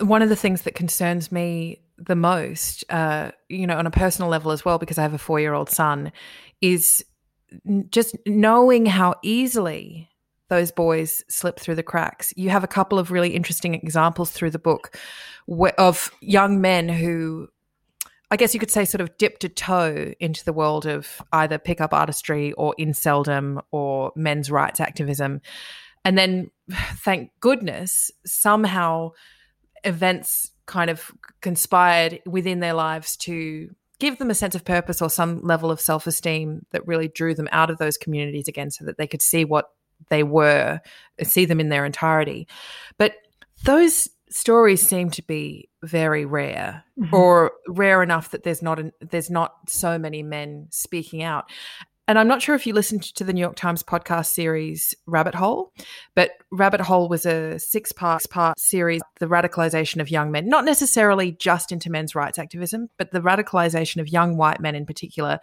[0.00, 4.30] One of the things that concerns me the most, uh, you know, on a personal
[4.30, 6.12] level as well, because I have a four year old son,
[6.60, 7.04] is
[7.90, 10.08] just knowing how easily
[10.48, 12.32] those boys slip through the cracks.
[12.36, 14.96] You have a couple of really interesting examples through the book
[15.78, 17.48] of young men who,
[18.30, 21.58] I guess you could say, sort of dipped a toe into the world of either
[21.58, 25.40] pickup artistry or inceldom or men's rights activism.
[26.04, 29.10] And then, thank goodness, somehow
[29.84, 35.10] events kind of conspired within their lives to give them a sense of purpose or
[35.10, 38.84] some level of self esteem that really drew them out of those communities again so
[38.84, 39.70] that they could see what
[40.08, 40.80] they were,
[41.22, 42.46] see them in their entirety.
[42.96, 43.14] But
[43.64, 47.14] those stories seem to be very rare mm-hmm.
[47.14, 51.50] or rare enough that there's not an, there's not so many men speaking out
[52.08, 55.34] and I'm not sure if you listened to the New York Times podcast series Rabbit
[55.34, 55.74] Hole,
[56.16, 60.64] but Rabbit Hole was a six part part series, the radicalization of young men, not
[60.64, 65.38] necessarily just into men's rights activism, but the radicalization of young white men in particular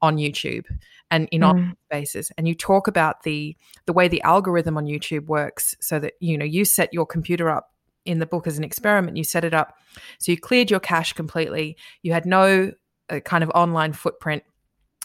[0.00, 0.66] on YouTube
[1.10, 1.48] and in mm.
[1.48, 2.30] on spaces.
[2.38, 6.38] And you talk about the the way the algorithm on YouTube works so that you
[6.38, 7.72] know you set your computer up
[8.04, 9.78] in the book as an experiment, you set it up
[10.20, 12.70] so you cleared your cache completely, you had no
[13.10, 14.44] uh, kind of online footprint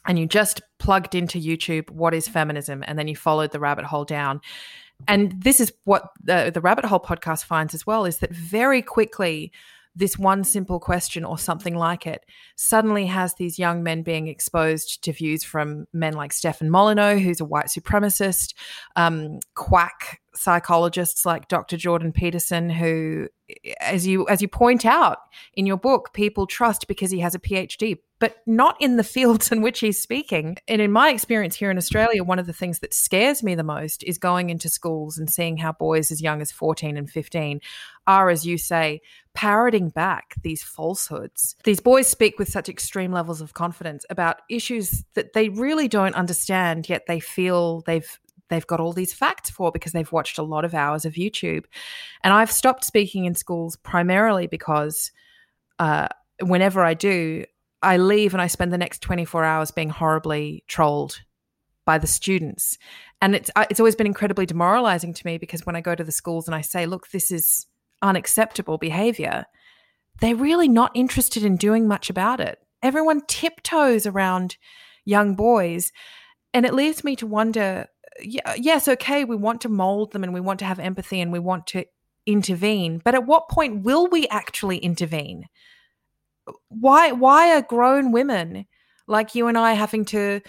[0.07, 2.83] and you just plugged into YouTube, what is feminism?
[2.87, 4.41] And then you followed the rabbit hole down.
[5.07, 8.81] And this is what the, the rabbit hole podcast finds as well is that very
[8.81, 9.51] quickly,
[9.95, 12.23] this one simple question or something like it
[12.55, 17.41] suddenly has these young men being exposed to views from men like Stefan Molyneux, who's
[17.41, 18.53] a white supremacist,
[18.95, 21.75] um, quack psychologists like Dr.
[21.75, 23.27] Jordan Peterson, who,
[23.81, 25.17] as you as you point out
[25.53, 29.51] in your book, people trust because he has a PhD, but not in the fields
[29.51, 30.57] in which he's speaking.
[30.67, 33.63] And in my experience here in Australia, one of the things that scares me the
[33.63, 37.61] most is going into schools and seeing how boys as young as 14 and 15
[38.07, 39.01] are, as you say,
[39.33, 41.55] parroting back these falsehoods.
[41.63, 46.15] These boys speak with such extreme levels of confidence about issues that they really don't
[46.15, 50.43] understand, yet they feel they've they've got all these facts for because they've watched a
[50.43, 51.65] lot of hours of YouTube.
[52.23, 55.11] And I've stopped speaking in schools primarily because
[55.77, 56.07] uh,
[56.41, 57.45] whenever I do,
[57.81, 61.21] I leave and I spend the next 24 hours being horribly trolled
[61.85, 62.77] by the students.
[63.21, 66.11] And it's it's always been incredibly demoralizing to me because when I go to the
[66.11, 67.67] schools and I say, "Look, this is
[68.01, 69.45] unacceptable behavior,
[70.21, 72.59] they're really not interested in doing much about it.
[72.81, 74.57] Everyone tiptoes around
[75.05, 75.91] young boys.
[76.53, 77.87] And it leaves me to wonder
[78.21, 81.39] yes, okay, we want to mold them and we want to have empathy and we
[81.39, 81.85] want to
[82.25, 83.01] intervene.
[83.03, 85.45] But at what point will we actually intervene?
[86.69, 88.65] Why, why are grown women
[89.07, 90.41] like you and I having to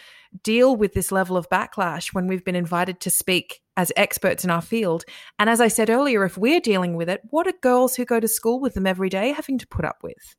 [0.43, 4.51] deal with this level of backlash when we've been invited to speak as experts in
[4.51, 5.05] our field.
[5.39, 8.21] And as I said earlier, if we're dealing with it, what are girls who go
[8.21, 10.37] to school with them every day having to put up with?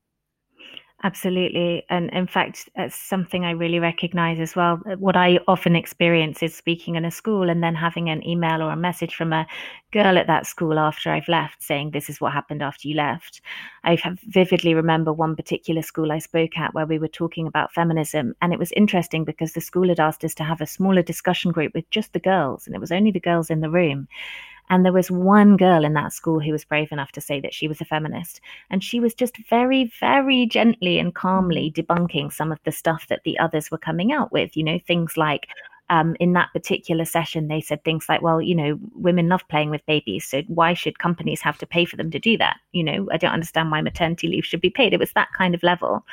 [1.04, 1.84] Absolutely.
[1.90, 4.80] And in fact, that's something I really recognize as well.
[4.86, 8.62] Uh, what I often experience is speaking in a school and then having an email
[8.62, 9.48] or a message from a
[9.92, 13.42] girl at that school after I've left saying, This is what happened after you left.
[13.84, 13.98] I
[14.28, 18.36] vividly remember one particular school I spoke at where we were talking about feminism.
[18.40, 21.52] And it was interesting because the school had asked us to have a smaller discussion
[21.52, 24.08] group with just the girls, and it was only the girls in the room.
[24.72, 27.54] And there was one girl in that school who was brave enough to say that
[27.54, 28.40] she was a feminist.
[28.70, 33.22] And she was just very, very gently and calmly debunking some of the stuff that
[33.26, 34.56] the others were coming out with.
[34.56, 35.48] You know, things like,
[35.90, 39.72] um, in that particular session, they said things like, well, you know, women love playing
[39.72, 40.26] with babies.
[40.26, 42.56] So why should companies have to pay for them to do that?
[42.72, 44.94] You know, I don't understand why maternity leave should be paid.
[44.94, 46.06] It was that kind of level.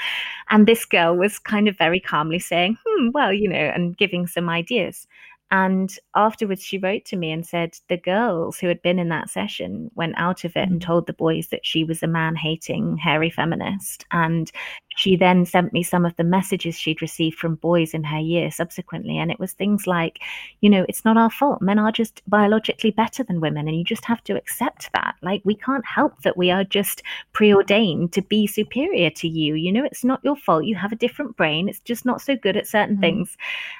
[0.51, 4.27] And this girl was kind of very calmly saying, hmm, well, you know, and giving
[4.27, 5.07] some ideas.
[5.51, 9.31] And afterwards, she wrote to me and said the girls who had been in that
[9.31, 10.85] session went out of it and mm.
[10.85, 14.05] told the boys that she was a man hating, hairy feminist.
[14.11, 14.51] And
[14.99, 18.51] she then sent me some of the messages she'd received from boys in her year
[18.51, 19.17] subsequently.
[19.17, 20.19] And it was things like,
[20.61, 21.63] you know, it's not our fault.
[21.63, 23.69] Men are just biologically better than women.
[23.69, 25.15] And you just have to accept that.
[25.23, 29.55] Like, we can't help that we are just preordained to be superior to you.
[29.55, 30.65] You know, it's not your fault.
[30.65, 31.69] You have a different brain.
[31.69, 33.01] It's just not so good at certain mm.
[33.01, 33.37] things.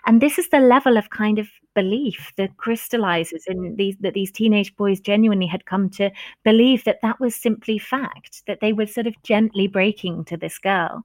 [0.07, 1.49] And this is the level of kind of
[1.79, 6.11] belief that crystallizes in these that these teenage boys genuinely had come to
[6.43, 10.59] believe that that was simply fact that they were sort of gently breaking to this
[10.59, 11.05] girl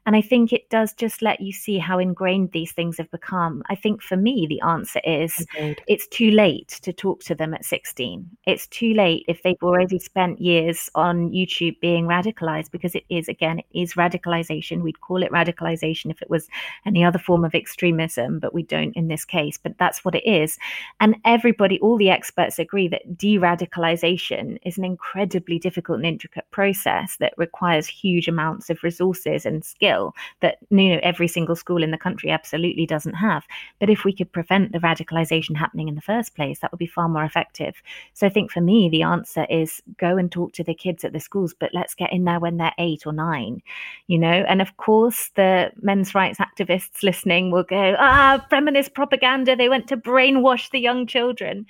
[0.05, 3.61] and I think it does just let you see how ingrained these things have become.
[3.69, 5.81] I think for me, the answer is Agreed.
[5.87, 8.27] it's too late to talk to them at 16.
[8.47, 13.27] It's too late if they've already spent years on YouTube being radicalized, because it is,
[13.27, 14.81] again, it is radicalization.
[14.81, 16.47] We'd call it radicalization if it was
[16.85, 19.59] any other form of extremism, but we don't in this case.
[19.61, 20.57] But that's what it is.
[20.99, 26.49] And everybody, all the experts agree that de radicalization is an incredibly difficult and intricate
[26.49, 31.55] process that requires huge amounts of resources and skill skill that you know every single
[31.55, 33.43] school in the country absolutely doesn't have.
[33.79, 36.87] But if we could prevent the radicalization happening in the first place, that would be
[36.87, 37.81] far more effective.
[38.13, 41.13] So I think for me, the answer is go and talk to the kids at
[41.13, 43.61] the schools, but let's get in there when they're eight or nine,
[44.07, 44.45] you know.
[44.47, 49.55] And of course, the men's rights activists listening will go, ah, feminist propaganda.
[49.55, 51.65] They went to brainwash the young children.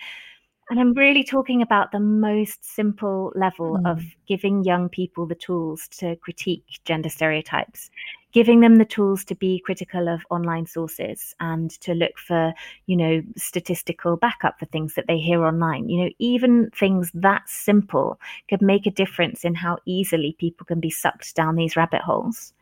[0.71, 3.91] And I'm really talking about the most simple level mm.
[3.91, 7.91] of giving young people the tools to critique gender stereotypes
[8.31, 12.53] giving them the tools to be critical of online sources and to look for,
[12.85, 15.89] you know, statistical backup for things that they hear online.
[15.89, 18.19] You know, even things that simple
[18.49, 22.53] could make a difference in how easily people can be sucked down these rabbit holes.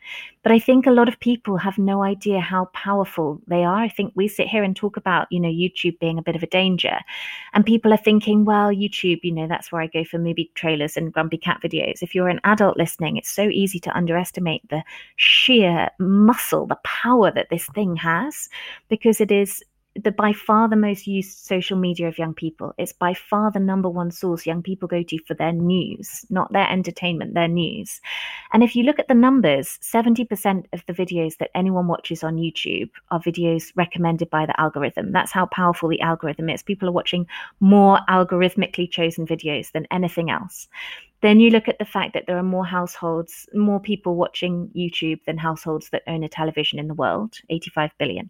[0.42, 3.82] But I think a lot of people have no idea how powerful they are.
[3.82, 6.44] I think we sit here and talk about, you know, YouTube being a bit of
[6.44, 7.00] a danger.
[7.54, 10.96] And people are thinking, well, YouTube, you know, that's where I go for movie trailers
[10.96, 12.02] and grumpy cat videos.
[12.02, 14.82] If you're an adult listening, it's so easy to underestimate the
[15.18, 15.59] sheer
[16.00, 18.50] muscle, the power that this thing has,
[18.90, 19.64] because it is
[19.96, 22.74] the by far the most used social media of young people.
[22.78, 26.52] It's by far the number one source young people go to for their news, not
[26.54, 28.00] their entertainment, their news.
[28.54, 32.38] And if you look at the numbers, 70% of the videos that anyone watches on
[32.38, 35.12] YouTube are videos recommended by the algorithm.
[35.12, 36.64] That's how powerful the algorithm is.
[36.64, 37.28] People are watching
[37.60, 40.68] more algorithmically chosen videos than anything else.
[41.22, 45.20] Then you look at the fact that there are more households, more people watching YouTube
[45.26, 48.30] than households that own a television in the world, 85 billion.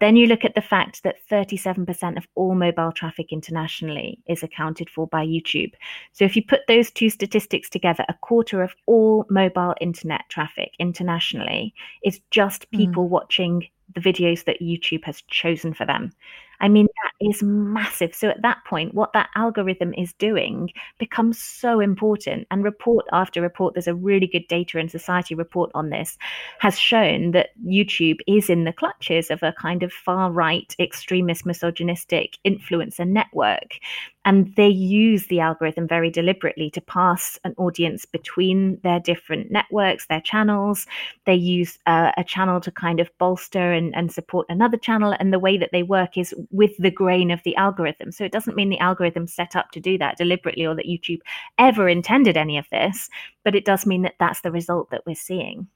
[0.00, 4.88] Then you look at the fact that 37% of all mobile traffic internationally is accounted
[4.88, 5.72] for by YouTube.
[6.12, 10.72] So if you put those two statistics together, a quarter of all mobile internet traffic
[10.78, 12.78] internationally is just hmm.
[12.78, 13.10] people mm.
[13.10, 16.12] watching the videos that YouTube has chosen for them.
[16.60, 18.14] I mean, that is massive.
[18.14, 22.46] So at that point, what that algorithm is doing becomes so important.
[22.50, 26.18] And report after report, there's a really good data and society report on this,
[26.58, 31.46] has shown that YouTube is in the clutches of a kind of far right, extremist,
[31.46, 33.78] misogynistic influencer network.
[34.26, 40.06] And they use the algorithm very deliberately to pass an audience between their different networks,
[40.06, 40.86] their channels.
[41.24, 45.16] They use uh, a channel to kind of bolster and, and support another channel.
[45.18, 48.10] And the way that they work is with the grain of the algorithm.
[48.10, 51.20] So it doesn't mean the algorithm set up to do that deliberately or that YouTube
[51.58, 53.08] ever intended any of this,
[53.44, 55.68] but it does mean that that's the result that we're seeing.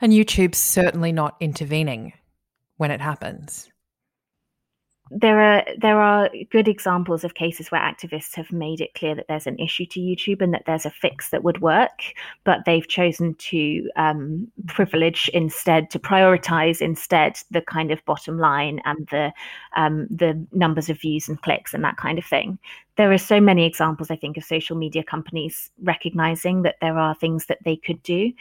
[0.00, 2.12] And YouTube's certainly not intervening
[2.76, 3.71] when it happens
[5.14, 9.26] there are there are good examples of cases where activists have made it clear that
[9.28, 12.88] there's an issue to YouTube and that there's a fix that would work, but they've
[12.88, 19.32] chosen to um, privilege instead to prioritize instead the kind of bottom line and the
[19.76, 22.58] um, the numbers of views and clicks and that kind of thing.
[22.96, 27.14] There are so many examples, I think, of social media companies recognizing that there are
[27.14, 28.32] things that they could do.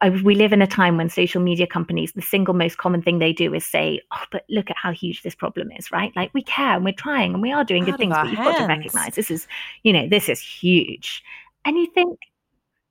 [0.00, 3.18] I, we live in a time when social media companies, the single most common thing
[3.18, 6.12] they do is say, "Oh, but look at how huge this problem is, right?
[6.16, 8.36] Like we care and we're trying and we are doing Out good things, but you've
[8.36, 9.46] got to recognize this is,
[9.82, 11.22] you know, this is huge."
[11.64, 12.18] And you think,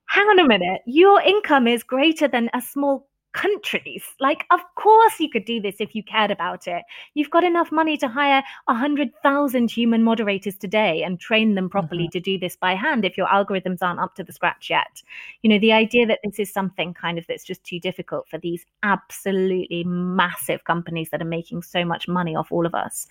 [0.07, 4.03] hang on a minute, your income is greater than a small countries.
[4.19, 6.83] Like, of course, you could do this if you cared about it.
[7.13, 12.11] You've got enough money to hire 100,000 human moderators today and train them properly mm-hmm.
[12.11, 15.03] to do this by hand if your algorithms aren't up to the scratch yet.
[15.41, 18.37] You know, the idea that this is something kind of that's just too difficult for
[18.37, 23.05] these absolutely massive companies that are making so much money off all of us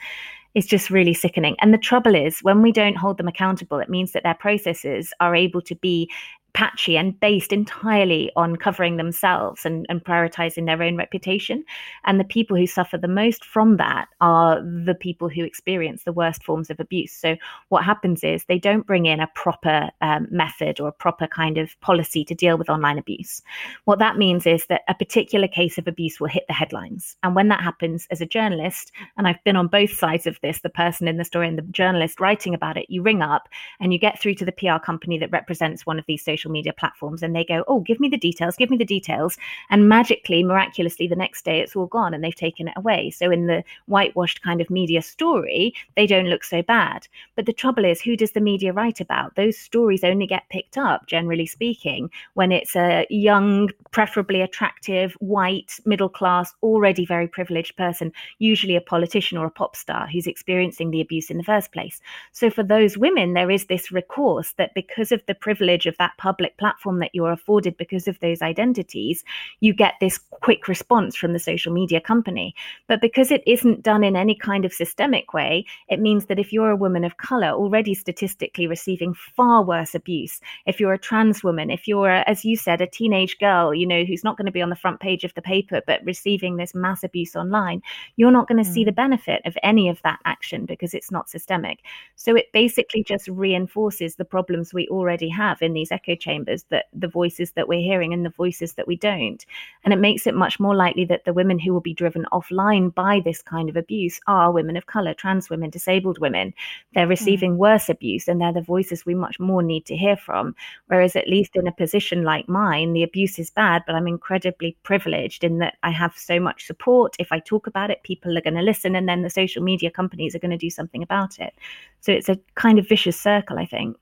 [0.54, 1.56] is just really sickening.
[1.60, 5.12] And the trouble is, when we don't hold them accountable, it means that their processes
[5.20, 6.08] are able to be
[6.54, 11.64] patchy and based entirely on covering themselves and, and prioritizing their own reputation.
[12.04, 16.12] And the people who suffer the most from that are the people who experience the
[16.12, 17.12] worst forms of abuse.
[17.12, 17.36] So,
[17.68, 21.58] what happens is they don't bring in a proper um, method or a proper kind
[21.58, 23.42] of policy to deal with online abuse.
[23.84, 27.16] What that means is that a particular case of abuse will hit the headlines.
[27.22, 30.60] And when that happens as a journalist, and I've been on both sides of this
[30.60, 33.48] the person in the story and the journalist writing about it, you ring up
[33.80, 36.52] and you get through to the PR company that represents one of these social social
[36.52, 39.36] media platforms and they go, Oh, give me the details, give me the details.
[39.70, 43.10] And magically, miraculously, the next day it's all gone and they've taken it away.
[43.10, 47.08] So in the whitewashed kind of media story, they don't look so bad.
[47.36, 49.36] But the trouble is, who does the media write about?
[49.36, 55.80] Those stories only get picked up, generally speaking, when it's a young, preferably attractive, white,
[55.86, 60.90] middle class, already very privileged person, usually a politician or a pop star who's experiencing
[60.90, 62.00] the abuse in the first place.
[62.32, 66.12] So for those women, there is this recourse that because of the privilege of that
[66.18, 69.22] public public platform that you're afforded because of those identities,
[69.60, 72.52] you get this quick response from the social media company.
[72.88, 76.52] But because it isn't done in any kind of systemic way, it means that if
[76.52, 81.44] you're a woman of color, already statistically receiving far worse abuse, if you're a trans
[81.44, 84.52] woman, if you're, as you said, a teenage girl, you know, who's not going to
[84.52, 87.80] be on the front page of the paper, but receiving this mass abuse online,
[88.16, 88.74] you're not going to mm.
[88.74, 91.78] see the benefit of any of that action because it's not systemic.
[92.16, 96.86] So it basically just reinforces the problems we already have in these echo chambers that
[96.92, 99.44] the voices that we're hearing and the voices that we don't.
[99.84, 102.94] And it makes it much more likely that the women who will be driven offline
[102.94, 106.54] by this kind of abuse are women of color, trans women, disabled women.
[106.94, 107.10] They're hmm.
[107.10, 107.58] receiving mm.
[107.58, 110.54] worse abuse and they're the voices we much more need to hear from.
[110.86, 114.76] Whereas, at least in a position like mine, the abuse is bad, but I'm incredibly
[114.82, 117.16] privileged in that I have so much support.
[117.18, 119.90] If I talk about it, people are going to listen, and then the social media
[119.90, 121.54] companies are going to do something about it.
[122.00, 123.96] So it's a kind of vicious circle, I think.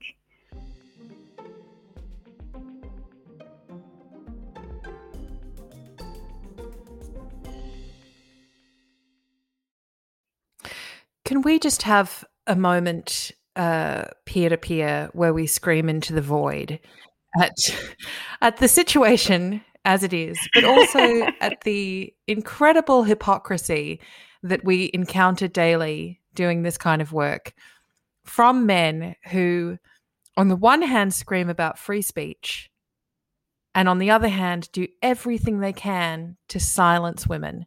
[11.24, 16.80] Can we just have a moment peer to peer where we scream into the void
[17.38, 17.52] at
[18.40, 24.00] at the situation as it is, but also at the incredible hypocrisy
[24.42, 27.52] that we encounter daily doing this kind of work
[28.24, 29.78] from men who,
[30.36, 32.70] on the one hand, scream about free speech,
[33.74, 37.66] and on the other hand, do everything they can to silence women.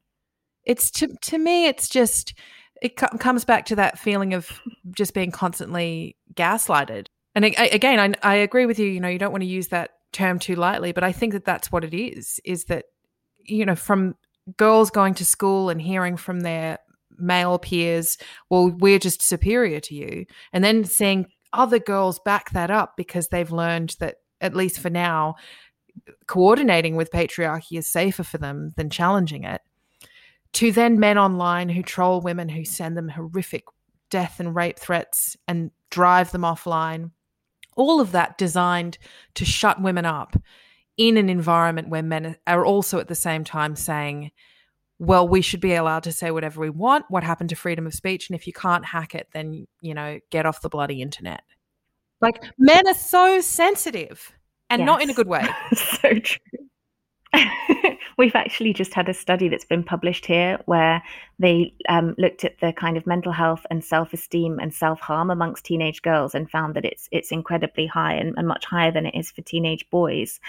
[0.64, 2.34] It's to to me, it's just
[2.82, 4.50] it co- comes back to that feeling of
[4.92, 7.08] just being constantly gaslighted.
[7.34, 8.88] And again, I, I agree with you.
[8.88, 11.46] You know, you don't want to use that term too lightly, but I think that
[11.46, 12.40] that's what it is.
[12.46, 12.86] Is that
[13.44, 14.16] you know from
[14.58, 16.80] girls going to school and hearing from their
[17.18, 18.18] male peers,
[18.50, 23.30] well, we're just superior to you, and then seeing other girls back that up because
[23.30, 25.36] they've learned that at least for now,
[26.28, 29.62] coordinating with patriarchy is safer for them than challenging it.
[30.56, 33.66] To then men online who troll women, who send them horrific
[34.10, 37.12] death and rape threats and drive them offline
[37.76, 38.98] all of that designed
[39.36, 40.36] to shut women up
[40.98, 44.32] in an environment where men are also at the same time saying,
[44.98, 47.06] well, we should be allowed to say whatever we want.
[47.10, 48.30] What happened to freedom of speech?
[48.30, 51.44] And if you can't hack it, then, you know, get off the bloody internet.
[52.22, 54.32] Like men are so sensitive
[54.70, 54.86] and yes.
[54.86, 55.46] not in a good way.
[55.74, 56.65] so true.
[58.18, 61.04] We've actually just had a study that's been published here where
[61.38, 66.02] they um, looked at the kind of mental health and self-esteem and self-harm amongst teenage
[66.02, 69.32] girls and found that it's it's incredibly high and, and much higher than it is
[69.32, 70.40] for teenage boys.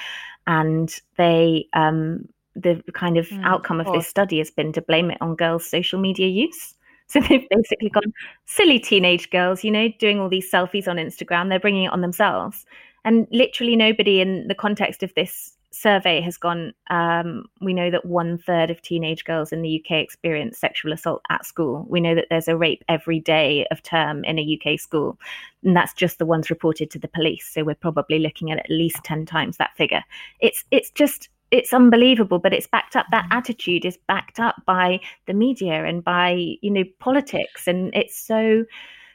[0.46, 4.82] And they um, the kind of mm, outcome of, of this study has been to
[4.82, 6.72] blame it on girls' social media use.
[7.08, 8.12] So they've basically gone
[8.46, 11.48] silly teenage girls, you know, doing all these selfies on Instagram.
[11.48, 12.66] They're bringing it on themselves.
[13.04, 18.04] And literally nobody in the context of this survey has gone, um, we know that
[18.04, 21.86] one third of teenage girls in the UK experience sexual assault at school.
[21.88, 25.18] We know that there's a rape every day of term in a UK school,
[25.62, 27.48] and that's just the ones reported to the police.
[27.52, 30.02] So we're probably looking at at least ten times that figure.
[30.40, 33.06] It's it's just it's unbelievable, but it's backed up.
[33.10, 38.18] That attitude is backed up by the media and by you know politics, and it's
[38.18, 38.64] so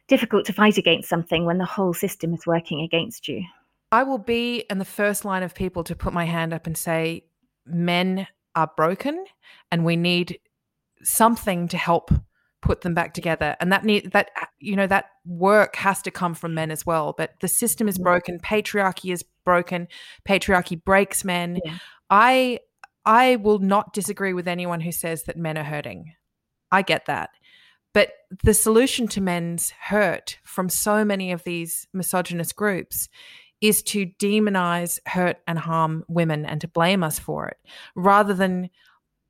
[0.07, 3.43] difficult to fight against something when the whole system is working against you.
[3.91, 6.77] I will be in the first line of people to put my hand up and
[6.77, 7.25] say,
[7.65, 9.25] men are broken
[9.71, 10.39] and we need
[11.03, 12.11] something to help
[12.61, 13.55] put them back together.
[13.59, 14.29] And that need that
[14.59, 17.13] you know that work has to come from men as well.
[17.17, 18.39] But the system is broken.
[18.39, 19.87] Patriarchy is broken.
[20.27, 21.59] Patriarchy breaks men.
[21.65, 21.77] Yeah.
[22.09, 22.59] i
[23.05, 26.13] i will not disagree with anyone who says that men are hurting.
[26.71, 27.31] I get that.
[27.93, 28.13] But
[28.43, 33.09] the solution to men's hurt from so many of these misogynist groups
[33.61, 37.57] is to demonize, hurt, and harm women and to blame us for it
[37.95, 38.69] rather than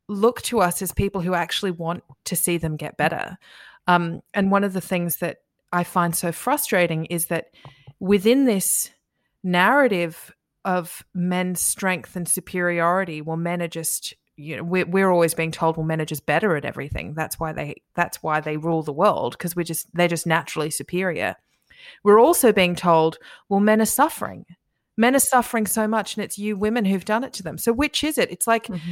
[0.08, 3.38] look to us as people who actually want to see them get better.
[3.88, 5.38] Um, and one of the things that
[5.72, 7.52] I find so frustrating is that
[8.00, 8.90] within this
[9.44, 15.34] narrative of men's strength and superiority, well, men are just you know we're, we're always
[15.34, 18.56] being told well men are just better at everything that's why they that's why they
[18.56, 21.36] rule the world because we're just they're just naturally superior
[22.04, 23.18] we're also being told,
[23.50, 24.46] well, men are suffering.
[24.98, 27.58] Men are suffering so much, and it's you women who've done it to them.
[27.58, 28.32] So, which is it?
[28.32, 28.92] It's like mm-hmm.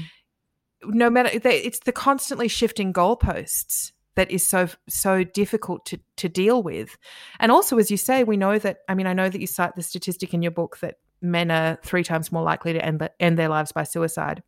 [0.90, 6.64] no matter, it's the constantly shifting goalposts that is so so difficult to to deal
[6.64, 6.98] with.
[7.40, 8.80] And also, as you say, we know that.
[8.88, 11.78] I mean, I know that you cite the statistic in your book that men are
[11.84, 14.44] three times more likely to end, end their lives by suicide.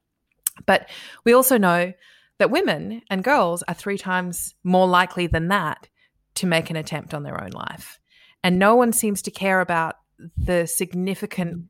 [0.66, 0.90] But
[1.26, 1.94] we also know
[2.40, 5.88] that women and girls are three times more likely than that
[6.36, 8.00] to make an attempt on their own life
[8.44, 9.96] and no one seems to care about
[10.38, 11.66] the significant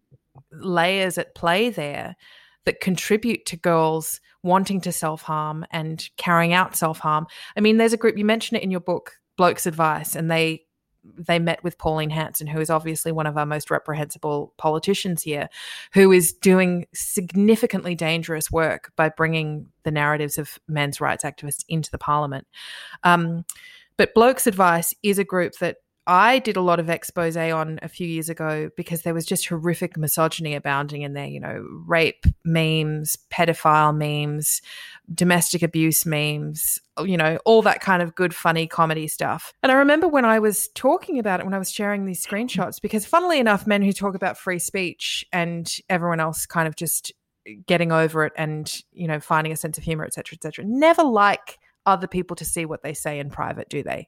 [0.51, 2.15] layers at play there
[2.65, 7.27] that contribute to girls wanting to self harm and carrying out self harm.
[7.55, 10.63] I mean, there's a group you mentioned it in your book, Blokes Advice, and they
[11.03, 15.49] they met with Pauline Hanson, who is obviously one of our most reprehensible politicians here,
[15.93, 21.89] who is doing significantly dangerous work by bringing the narratives of men's rights activists into
[21.89, 22.45] the parliament.
[23.03, 23.45] Um,
[23.97, 27.87] but Blokes Advice is a group that I did a lot of expose on a
[27.87, 32.25] few years ago because there was just horrific misogyny abounding in there, you know, rape
[32.43, 34.61] memes, pedophile memes,
[35.13, 39.53] domestic abuse memes, you know, all that kind of good, funny comedy stuff.
[39.61, 42.81] And I remember when I was talking about it, when I was sharing these screenshots,
[42.81, 47.13] because funnily enough, men who talk about free speech and everyone else kind of just
[47.67, 50.65] getting over it and, you know, finding a sense of humor, et cetera, et cetera,
[50.65, 54.07] never like other people to see what they say in private, do they?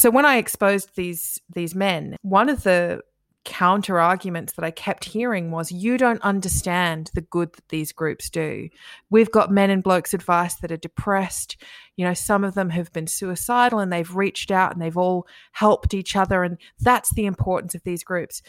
[0.00, 3.02] So when I exposed these these men, one of the
[3.44, 8.30] counter arguments that I kept hearing was you don't understand the good that these groups
[8.30, 8.70] do.
[9.10, 11.58] We've got men and blokes advice that are depressed.
[11.96, 15.26] You know, some of them have been suicidal and they've reached out and they've all
[15.52, 16.44] helped each other.
[16.44, 18.40] And that's the importance of these groups.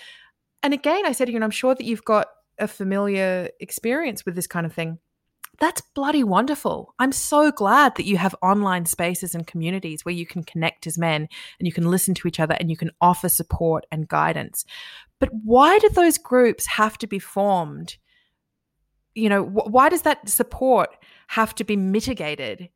[0.64, 2.28] And again, I said you, and I'm sure that you've got
[2.60, 5.00] a familiar experience with this kind of thing
[5.60, 6.94] that's bloody wonderful.
[6.98, 10.98] I'm so glad that you have online spaces and communities where you can connect as
[10.98, 11.28] men
[11.60, 14.66] and you can listen to each other and you can offer support and guidance.
[15.20, 17.98] But why do those groups have to be formed?
[19.14, 20.90] You know, wh- why does that support
[21.28, 22.70] have to be mitigated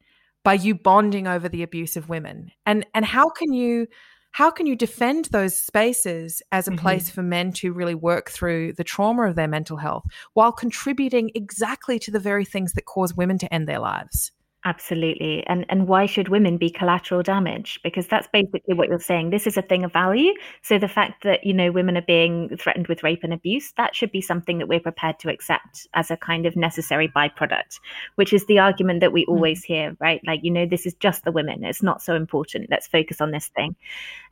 [0.44, 2.52] by you bonding over the abuse of women?
[2.68, 3.88] And and how can you
[4.36, 6.82] how can you defend those spaces as a mm-hmm.
[6.82, 11.32] place for men to really work through the trauma of their mental health while contributing
[11.34, 14.34] exactly to the very things that cause women to end their lives?
[14.68, 15.46] Absolutely.
[15.46, 17.80] And and why should women be collateral damage?
[17.84, 19.30] Because that's basically what you're saying.
[19.30, 20.34] This is a thing of value.
[20.64, 23.96] So the fact that, you know, women are being threatened with rape and abuse, that
[23.96, 27.80] should be something that we're prepared to accept as a kind of necessary byproduct,
[28.16, 29.30] which is the argument that we mm.
[29.30, 30.20] always hear, right?
[30.26, 31.64] Like, you know, this is just the women.
[31.64, 32.72] It's not so important.
[32.72, 33.76] Let's focus on this thing.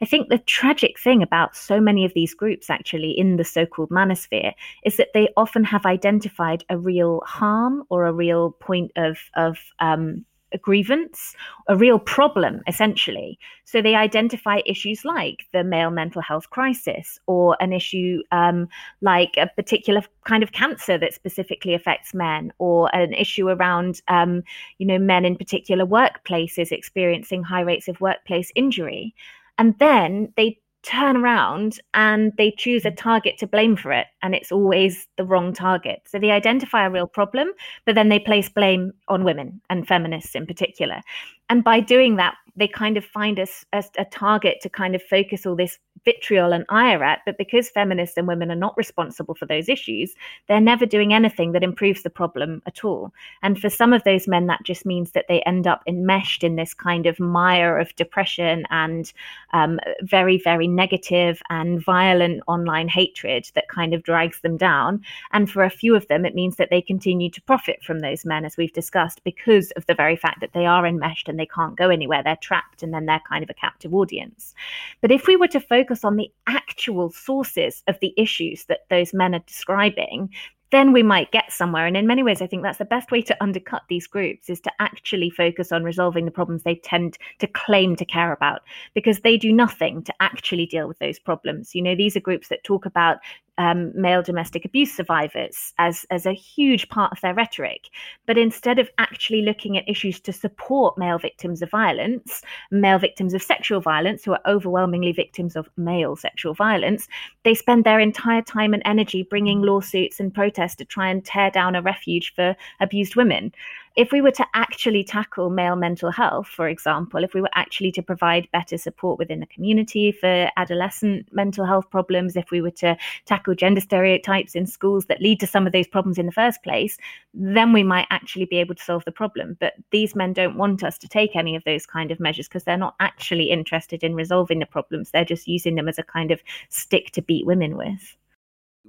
[0.01, 3.89] I think the tragic thing about so many of these groups actually in the so-called
[3.91, 4.53] manosphere
[4.83, 9.59] is that they often have identified a real harm or a real point of of
[9.79, 10.22] um,
[10.53, 11.35] a grievance,
[11.67, 13.39] a real problem, essentially.
[13.65, 18.67] So they identify issues like the male mental health crisis or an issue um,
[19.01, 24.43] like a particular kind of cancer that specifically affects men or an issue around, um,
[24.77, 29.13] you know, men in particular workplaces experiencing high rates of workplace injury.
[29.57, 32.97] And then they turn around and they choose a mm.
[32.97, 36.01] target to blame for it and it's always the wrong target.
[36.05, 37.51] So they identify a real problem
[37.85, 41.01] but then they place blame on women and feminists in particular.
[41.49, 45.01] And by doing that they kind of find us a, a, target to kind of
[45.01, 47.21] focus all this vitriol and ire at.
[47.25, 50.13] But because feminists and women are not responsible for those issues,
[50.47, 53.11] they're never doing anything that improves the problem at all.
[53.41, 56.55] And for some of those men, that just means that they end up enmeshed in
[56.55, 59.11] this kind of mire of depression and
[59.53, 65.01] um, very, very negative and violent online hatred that kind of drags them down.
[65.31, 68.25] And for a few of them, it means that they continue to profit from those
[68.25, 71.45] men, as we've discussed, because of the very fact that they are enmeshed and they
[71.45, 72.21] can't go anywhere.
[72.23, 74.53] They're trapped and then they're kind of a captive audience.
[75.01, 79.13] But if we were to focus on the actual sources of the issues that those
[79.13, 80.29] men are describing,
[80.71, 81.85] then we might get somewhere.
[81.85, 84.59] And in many ways, I think that's the best way to undercut these groups is
[84.61, 88.61] to actually focus on resolving the problems they tend to claim to care about,
[88.95, 91.75] because they do nothing to actually deal with those problems.
[91.75, 93.19] You know, these are groups that talk about
[93.57, 97.89] um, male domestic abuse survivors as, as a huge part of their rhetoric.
[98.25, 102.41] But instead of actually looking at issues to support male victims of violence,
[102.71, 107.07] male victims of sexual violence, who are overwhelmingly victims of male sexual violence,
[107.43, 111.51] they spend their entire time and energy bringing lawsuits and protests to try and tear
[111.51, 113.51] down a refuge for abused women
[113.95, 117.91] if we were to actually tackle male mental health, for example, if we were actually
[117.91, 122.71] to provide better support within the community for adolescent mental health problems, if we were
[122.71, 126.31] to tackle gender stereotypes in schools that lead to some of those problems in the
[126.31, 126.97] first place,
[127.35, 129.55] then we might actually be able to solve the problem.
[129.59, 132.63] But these men don't want us to take any of those kind of measures because
[132.63, 135.11] they're not actually interested in resolving the problems.
[135.11, 138.17] They're just using them as a kind of stick to beat women with.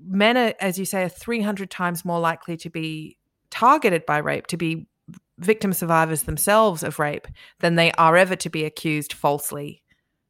[0.02, 3.18] Men are, as you say, are 300 times more likely to be
[3.50, 4.86] targeted by rape, to be
[5.38, 7.26] victim survivors themselves of rape
[7.60, 9.82] than they are ever to be accused falsely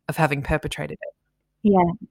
[0.09, 1.15] of having perpetrated it.
[1.63, 2.07] Yeah.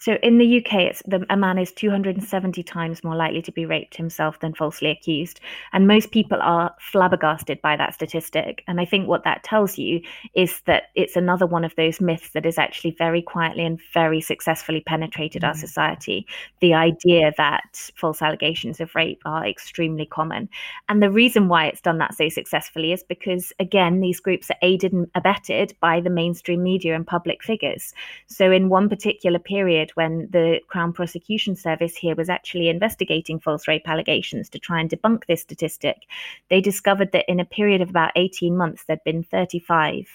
[0.00, 3.66] So in the UK, it's the, a man is 270 times more likely to be
[3.66, 5.40] raped himself than falsely accused.
[5.74, 8.64] And most people are flabbergasted by that statistic.
[8.66, 10.00] And I think what that tells you
[10.32, 14.22] is that it's another one of those myths that is actually very quietly and very
[14.22, 15.48] successfully penetrated mm.
[15.48, 16.26] our society.
[16.62, 20.48] The idea that false allegations of rape are extremely common.
[20.88, 24.56] And the reason why it's done that so successfully is because, again, these groups are
[24.62, 27.92] aided and abetted by the mainstream media and public figures.
[28.28, 33.68] So in one particular period, when the Crown Prosecution Service here was actually investigating false
[33.68, 36.06] rape allegations to try and debunk this statistic,
[36.48, 40.08] they discovered that in a period of about 18 months, there'd been 35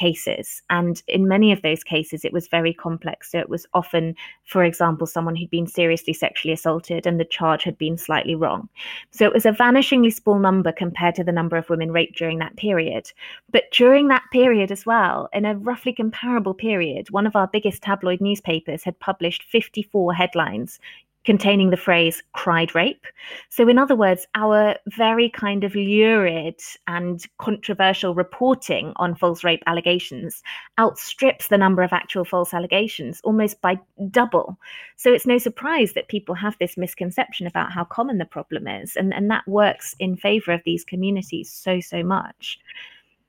[0.00, 0.62] cases.
[0.70, 3.30] And in many of those cases, it was very complex.
[3.30, 4.14] So it was often,
[4.46, 8.70] for example, someone who'd been seriously sexually assaulted and the charge had been slightly wrong.
[9.10, 12.38] So it was a vanishingly small number compared to the number of women raped during
[12.38, 13.12] that period.
[13.52, 17.82] But during that period as well, in a roughly comparable period, one of our biggest
[17.82, 20.80] tabloid newspapers had published 54 headlines
[21.24, 23.04] containing the phrase cried rape.
[23.50, 29.62] So, in other words, our very kind of lurid and controversial reporting on false rape
[29.66, 30.42] allegations
[30.78, 33.78] outstrips the number of actual false allegations almost by
[34.10, 34.58] double.
[34.96, 38.96] So, it's no surprise that people have this misconception about how common the problem is.
[38.96, 42.58] And, and that works in favor of these communities so, so much.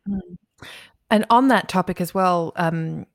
[0.08, 0.38] Mm.
[1.10, 3.06] And on that topic as well, um,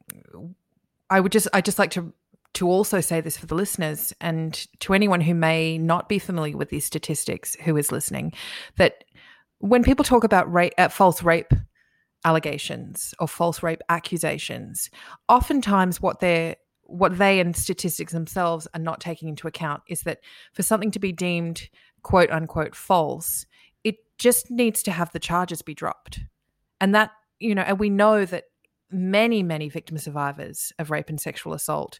[1.09, 2.13] I would just I just like to
[2.57, 6.57] to also say this for the listeners and to anyone who may not be familiar
[6.57, 8.33] with these statistics who is listening
[8.79, 9.05] that
[9.59, 11.53] when people talk about rape, uh, false rape
[12.25, 14.89] allegations or false rape accusations,
[15.29, 16.57] oftentimes what they're
[16.89, 20.21] what they and statistics themselves are not taking into account is that
[20.53, 21.69] for something to be deemed
[22.03, 23.45] quote unquote false,
[23.85, 26.21] it just needs to have the charges be dropped.
[26.81, 28.45] And that, you know, and we know that
[28.91, 31.99] many, many victim survivors of rape and sexual assault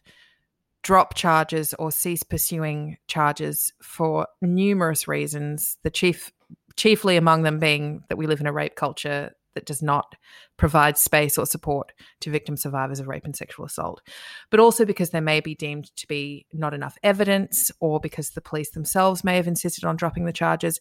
[0.87, 5.75] drop charges or cease pursuing charges for numerous reasons.
[5.83, 6.31] The chief,
[6.77, 10.15] chiefly among them being that we live in a rape culture that does not
[10.55, 14.01] provide space or support to victim survivors of rape and sexual assault,
[14.49, 18.39] but also because there may be deemed to be not enough evidence or because the
[18.39, 20.79] police themselves may have insisted on dropping the charges.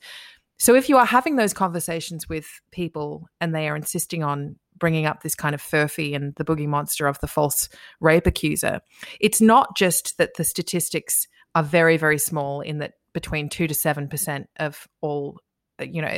[0.58, 5.06] So, if you are having those conversations with people and they are insisting on bringing
[5.06, 7.68] up this kind of furphy and the boogie monster of the false
[8.00, 8.80] rape accuser,
[9.20, 13.74] it's not just that the statistics are very, very small in that between 2 to
[13.74, 15.38] 7% of all
[15.80, 16.08] you know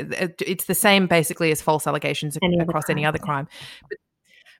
[0.41, 3.49] it's the same basically as false allegations any across any other crime.
[3.89, 3.99] But,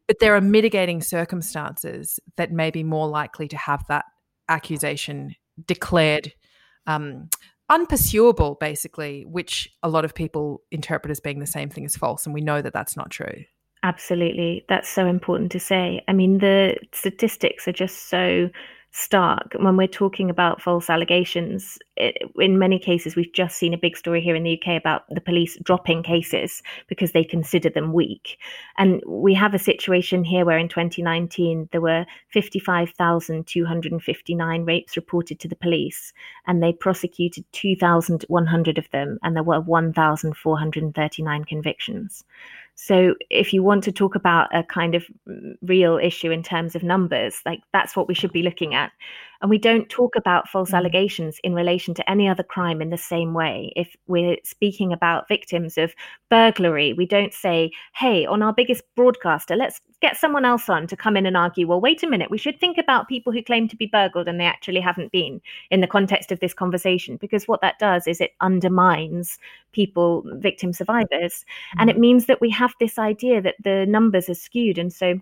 [0.07, 4.07] but there are mitigating circumstances that may be more likely to have that
[4.49, 5.35] accusation
[5.67, 6.33] declared
[6.87, 7.29] um,
[7.71, 12.25] unpursuable, basically, which a lot of people interpret as being the same thing as false.
[12.25, 13.45] And we know that that's not true.
[13.83, 14.65] Absolutely.
[14.69, 16.03] That's so important to say.
[16.09, 18.51] I mean, the statistics are just so
[18.91, 21.79] stark when we're talking about false allegations.
[21.97, 25.03] It, in many cases, we've just seen a big story here in the UK about
[25.11, 28.39] the police dropping cases because they consider them weak.
[28.79, 35.49] And we have a situation here where in 2019 there were 55,259 rapes reported to
[35.49, 36.13] the police,
[36.47, 42.25] and they prosecuted 2,100 of them, and there were 1,439 convictions.
[42.81, 46.77] So if you want to talk about a kind of mm, real issue in terms
[46.77, 48.93] of numbers, like that's what we should be looking at.
[49.41, 50.77] And we don't talk about false mm.
[50.77, 53.73] allegations in relation to any other crime in the same way.
[53.77, 55.95] If we're speaking about victims of
[56.29, 60.97] burglary, we don't say, hey, on our biggest broadcaster, let's get someone else on to
[60.97, 63.69] come in and argue, well, wait a minute, we should think about people who claim
[63.69, 67.17] to be burgled and they actually haven't been in the context of this conversation.
[67.17, 69.39] Because what that does is it undermines
[69.73, 71.45] people, victim survivors.
[71.45, 71.81] Mm-hmm.
[71.81, 74.79] And it means that we have this idea that the numbers are skewed.
[74.79, 75.21] And so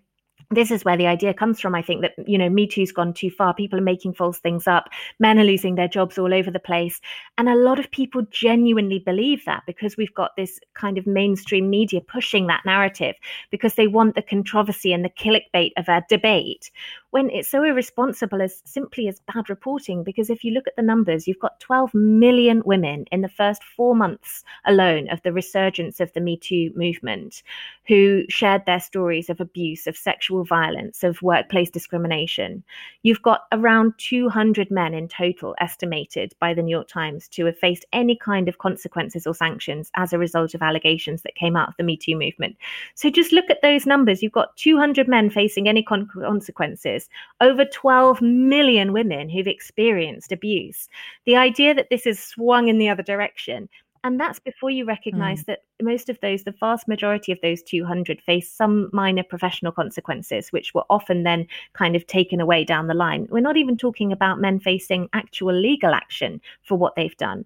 [0.51, 1.75] this is where the idea comes from.
[1.75, 3.55] I think that, you know, Me Too's gone too far.
[3.55, 4.89] People are making false things up.
[5.19, 7.01] Men are losing their jobs all over the place.
[7.39, 11.69] And a lot of people genuinely believe that because we've got this kind of mainstream
[11.69, 13.17] media pushing that narrative
[13.51, 16.71] because they want the controversy and the clickbait of a debate
[17.11, 20.03] when it's so irresponsible as simply as bad reporting.
[20.03, 23.63] Because if you look at the numbers, you've got 12 million women in the first
[23.63, 27.43] four months alone of the resurgence of the Me Too movement
[27.87, 32.65] who shared their stories of abuse, of sexual violence, of workplace discrimination.
[33.03, 37.59] You've got around 200 men in total estimated by the New York Times to have
[37.59, 41.69] faced any kind of consequences or sanctions as a result of allegations that came out
[41.69, 42.57] of the Me Too movement.
[42.95, 44.23] So just look at those numbers.
[44.23, 46.96] You've got 200 men facing any con- consequences
[47.41, 50.89] over 12 million women who've experienced abuse.
[51.25, 53.69] The idea that this is swung in the other direction
[54.07, 55.47] and that's before you recognize mm.
[55.47, 60.53] that most of those, the vast majority of those 200, face some minor professional consequences,
[60.53, 63.27] which were often then kind of taken away down the line.
[63.31, 67.45] We're not even talking about men facing actual legal action for what they've done.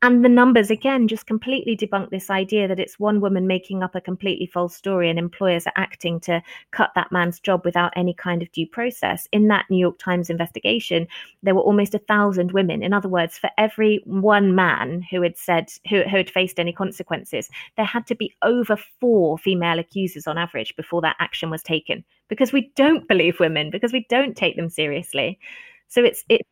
[0.00, 3.96] And the numbers, again, just completely debunk this idea that it's one woman making up
[3.96, 6.40] a completely false story and employers are acting to
[6.70, 9.26] cut that man's job without any kind of due process.
[9.32, 11.08] In that New York Times investigation,
[11.42, 12.84] there were almost a thousand women.
[12.84, 16.72] In other words, for every one man who had said, who, who had faced any
[16.72, 21.62] consequences, there had to be over four female accusers on average before that action was
[21.64, 25.40] taken because we don't believe women, because we don't take them seriously.
[25.88, 26.48] So it's, it's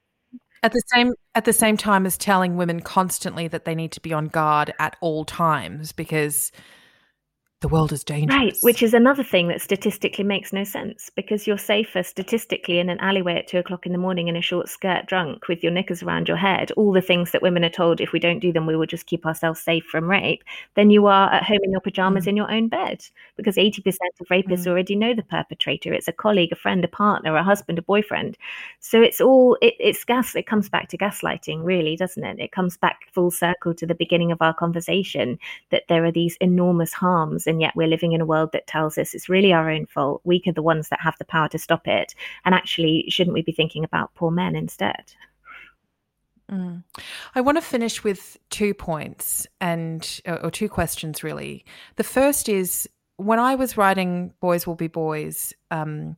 [0.67, 4.01] at the same at the same time as telling women constantly that they need to
[4.01, 6.51] be on guard at all times because
[7.63, 8.37] the world is dangerous.
[8.37, 12.91] Right, which is another thing that statistically makes no sense because you're safer statistically in
[12.91, 15.73] an alleyway at two o'clock in the morning in a short skirt drunk with your
[15.73, 18.53] knickers around your head, all the things that women are told if we don't do
[18.53, 20.45] them, we will just keep ourselves safe from rape,
[20.75, 22.29] than you are at home in your pajamas mm.
[22.29, 23.03] in your own bed
[23.37, 23.87] because 80%
[24.21, 24.67] of rapists mm.
[24.67, 25.95] already know the perpetrator.
[25.95, 28.37] It's a colleague, a friend, a partner, a husband, a boyfriend.
[28.81, 32.39] So it's all, it, it's gas, it comes back to gaslighting, really, doesn't it?
[32.39, 35.39] It comes back full circle to the beginning of our conversation
[35.71, 38.99] that there are these enormous harms and yet we're living in a world that tells
[38.99, 40.21] us it's really our own fault.
[40.25, 42.15] We are the ones that have the power to stop it.
[42.45, 45.13] And actually, shouldn't we be thinking about poor men instead?
[46.51, 46.85] Mm.
[47.35, 51.65] I want to finish with two points and or two questions really.
[51.97, 56.17] The first is when I was writing Boys Will Be Boys, um,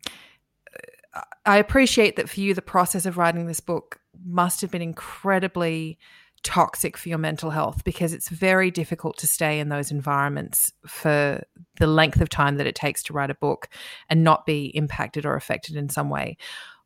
[1.47, 5.99] I appreciate that for you the process of writing this book must have been incredibly
[6.43, 11.43] toxic for your mental health because it's very difficult to stay in those environments for
[11.79, 13.69] the length of time that it takes to write a book
[14.09, 16.37] and not be impacted or affected in some way.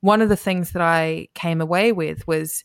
[0.01, 2.65] One of the things that I came away with was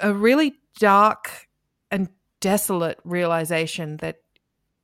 [0.00, 1.48] a really dark
[1.90, 2.08] and
[2.40, 4.16] desolate realization that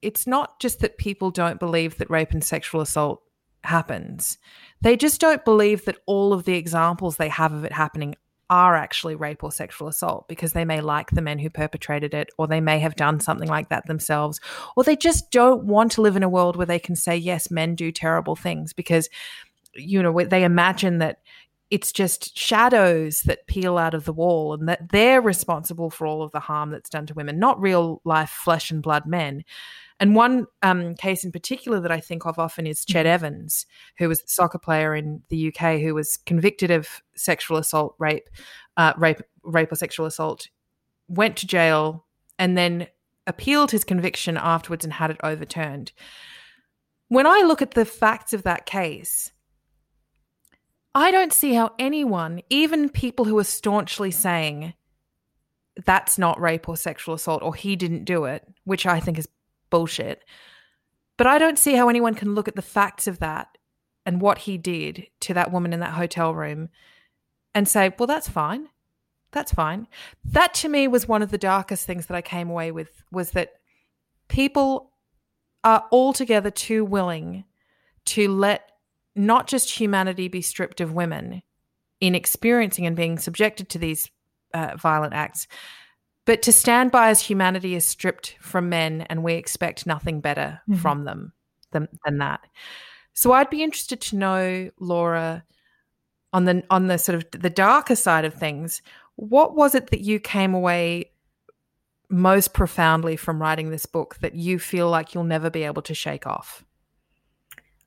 [0.02, 3.22] it's not just that people don't believe that rape and sexual assault
[3.64, 4.38] happens.
[4.80, 8.14] They just don't believe that all of the examples they have of it happening
[8.50, 12.30] are actually rape or sexual assault because they may like the men who perpetrated it,
[12.38, 14.40] or they may have done something like that themselves,
[14.76, 17.50] or they just don't want to live in a world where they can say, yes,
[17.50, 19.08] men do terrible things because,
[19.74, 21.18] you know, they imagine that
[21.70, 26.22] it's just shadows that peel out of the wall and that they're responsible for all
[26.22, 29.44] of the harm that's done to women, not real life flesh and blood men.
[30.00, 33.06] And one um, case in particular that I think of often is Ched mm-hmm.
[33.06, 33.66] Evans,
[33.98, 38.28] who was the soccer player in the UK who was convicted of sexual assault, rape,
[38.76, 40.48] uh, rape, rape or sexual assault,
[41.08, 42.06] went to jail,
[42.38, 42.86] and then
[43.26, 45.92] appealed his conviction afterwards and had it overturned.
[47.08, 49.32] When I look at the facts of that case,
[50.94, 54.74] I don't see how anyone, even people who are staunchly saying
[55.84, 59.28] that's not rape or sexual assault or he didn't do it, which I think is
[59.70, 60.24] bullshit.
[61.16, 63.58] But I don't see how anyone can look at the facts of that
[64.06, 66.68] and what he did to that woman in that hotel room
[67.54, 68.68] and say, well, that's fine.
[69.32, 69.88] That's fine.
[70.24, 73.32] That to me was one of the darkest things that I came away with was
[73.32, 73.54] that
[74.28, 74.92] people
[75.64, 77.44] are altogether too willing
[78.06, 78.70] to let
[79.14, 81.42] not just humanity be stripped of women
[82.00, 84.10] in experiencing and being subjected to these
[84.54, 85.46] uh, violent acts,
[86.28, 90.60] but to stand by as humanity is stripped from men and we expect nothing better
[90.68, 90.78] mm-hmm.
[90.78, 91.32] from them
[91.70, 92.40] than, than that.
[93.14, 95.42] So I'd be interested to know, Laura,
[96.34, 98.82] on the on the sort of the darker side of things,
[99.16, 101.12] what was it that you came away
[102.10, 105.94] most profoundly from writing this book that you feel like you'll never be able to
[105.94, 106.62] shake off?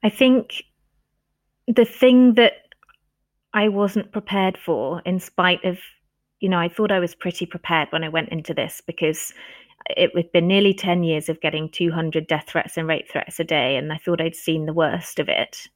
[0.02, 0.64] I think
[1.68, 2.54] the thing that
[3.54, 5.78] I wasn't prepared for, in spite of
[6.42, 9.34] you know, I thought I was pretty prepared when I went into this because
[9.92, 13.44] it had been nearly 10 years of getting 200 death threats and rape threats a
[13.44, 15.68] day, and I thought I'd seen the worst of it.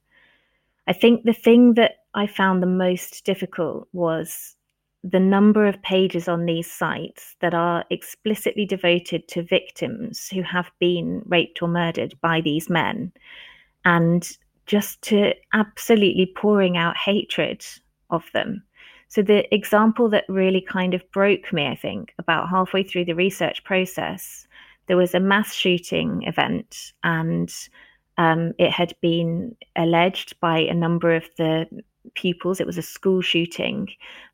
[0.86, 4.54] I think the thing that I found the most difficult was
[5.02, 10.70] the number of pages on these sites that are explicitly devoted to victims who have
[10.80, 13.12] been raped or murdered by these men,
[13.84, 14.36] and
[14.66, 17.64] just to absolutely pouring out hatred
[18.10, 18.64] of them.
[19.08, 23.14] So, the example that really kind of broke me, I think, about halfway through the
[23.14, 24.46] research process,
[24.86, 27.52] there was a mass shooting event, and
[28.18, 31.66] um, it had been alleged by a number of the
[32.14, 33.88] pupils, it was a school shooting,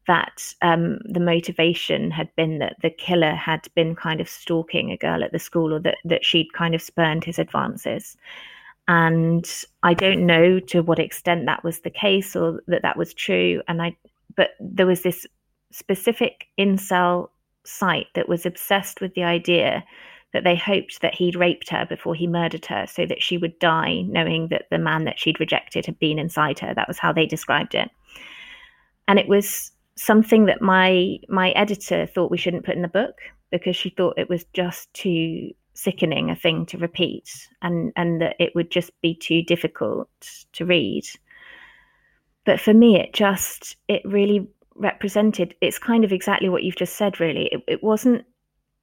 [0.07, 4.97] that um, the motivation had been that the killer had been kind of stalking a
[4.97, 8.17] girl at the school or that, that she'd kind of spurned his advances.
[8.89, 9.49] And
[9.85, 13.63] I don't know to what extent that was the case or that that was true.
[13.69, 13.97] And I,
[14.37, 15.27] but there was this
[15.71, 17.29] specific incel
[17.65, 19.85] site that was obsessed with the idea
[20.33, 23.59] that they hoped that he'd raped her before he murdered her so that she would
[23.59, 26.73] die knowing that the man that she'd rejected had been inside her.
[26.75, 27.91] That was how they described it.
[29.09, 33.19] And it was something that my my editor thought we shouldn't put in the book
[33.51, 38.37] because she thought it was just too sickening a thing to repeat and and that
[38.39, 40.09] it would just be too difficult
[40.53, 41.05] to read
[42.45, 46.97] but for me it just it really represented it's kind of exactly what you've just
[46.97, 47.47] said really.
[47.47, 48.25] It, it wasn't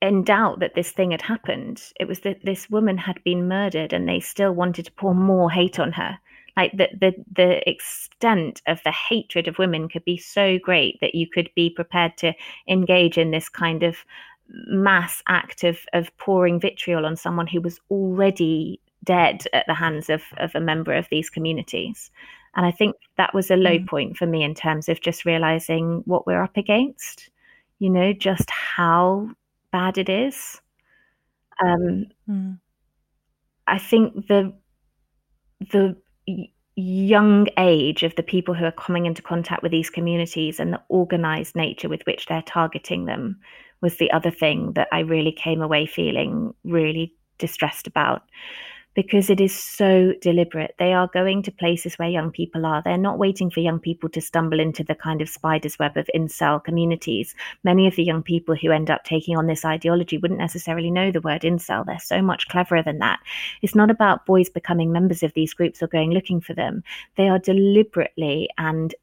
[0.02, 1.84] in doubt that this thing had happened.
[2.00, 5.52] It was that this woman had been murdered and they still wanted to pour more
[5.52, 6.18] hate on her.
[6.56, 11.16] Like the the the extent of the hatred of women could be so great that
[11.16, 12.34] you could be prepared to
[12.68, 13.98] engage in this kind of
[14.68, 20.10] mass act of of pouring vitriol on someone who was already dead at the hands
[20.10, 22.12] of of a member of these communities
[22.56, 23.88] and I think that was a low mm.
[23.88, 27.30] point for me in terms of just realizing what we're up against,
[27.80, 29.30] you know, just how
[29.72, 30.60] bad it is.
[31.64, 32.60] Um, mm.
[33.68, 34.54] I think the
[35.72, 35.96] the
[36.76, 40.82] young age of the people who are coming into contact with these communities and the
[40.88, 43.38] organized nature with which they're targeting them
[43.82, 48.24] was the other thing that I really came away feeling really distressed about
[49.00, 50.76] because it is so deliberate.
[50.78, 52.82] They are going to places where young people are.
[52.84, 56.10] They're not waiting for young people to stumble into the kind of spider's web of
[56.14, 57.34] incel communities.
[57.64, 61.12] Many of the young people who end up taking on this ideology wouldn't necessarily know
[61.12, 61.86] the word incel.
[61.86, 63.20] They're so much cleverer than that.
[63.62, 66.84] It's not about boys becoming members of these groups or going looking for them.
[67.16, 68.94] They are deliberately and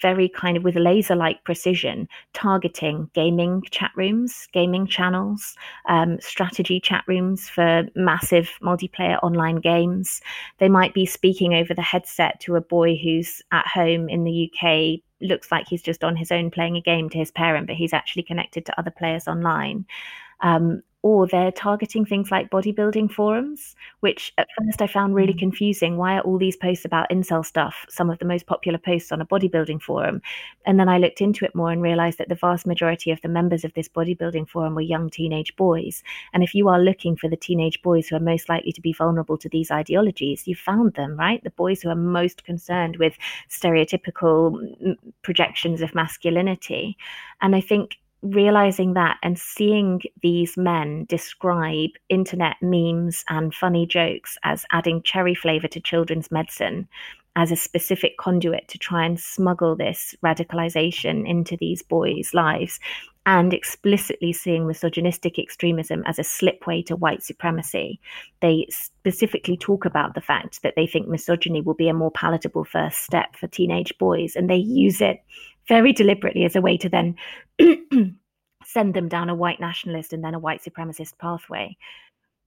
[0.00, 5.54] very kind of with laser like precision targeting gaming chat rooms, gaming channels,
[5.88, 10.20] um, strategy chat rooms for massive multiplayer online games.
[10.58, 14.50] They might be speaking over the headset to a boy who's at home in the
[14.50, 17.76] UK, looks like he's just on his own playing a game to his parent, but
[17.76, 19.86] he's actually connected to other players online.
[20.40, 25.38] Um, or they're targeting things like bodybuilding forums, which at first I found really mm.
[25.38, 25.96] confusing.
[25.96, 29.20] Why are all these posts about incel stuff some of the most popular posts on
[29.20, 30.20] a bodybuilding forum?
[30.64, 33.28] And then I looked into it more and realized that the vast majority of the
[33.28, 36.02] members of this bodybuilding forum were young teenage boys.
[36.32, 38.92] And if you are looking for the teenage boys who are most likely to be
[38.92, 41.40] vulnerable to these ideologies, you found them, right?
[41.44, 43.16] The boys who are most concerned with
[43.48, 46.98] stereotypical mm, projections of masculinity.
[47.40, 54.36] And I think realizing that and seeing these men describe internet memes and funny jokes
[54.42, 56.88] as adding cherry flavor to children's medicine
[57.36, 62.80] as a specific conduit to try and smuggle this radicalization into these boys' lives
[63.26, 68.00] and explicitly seeing misogynistic extremism as a slipway to white supremacy.
[68.40, 72.64] They specifically talk about the fact that they think misogyny will be a more palatable
[72.64, 75.22] first step for teenage boys, and they use it
[75.68, 77.16] very deliberately as a way to then
[78.64, 81.76] send them down a white nationalist and then a white supremacist pathway.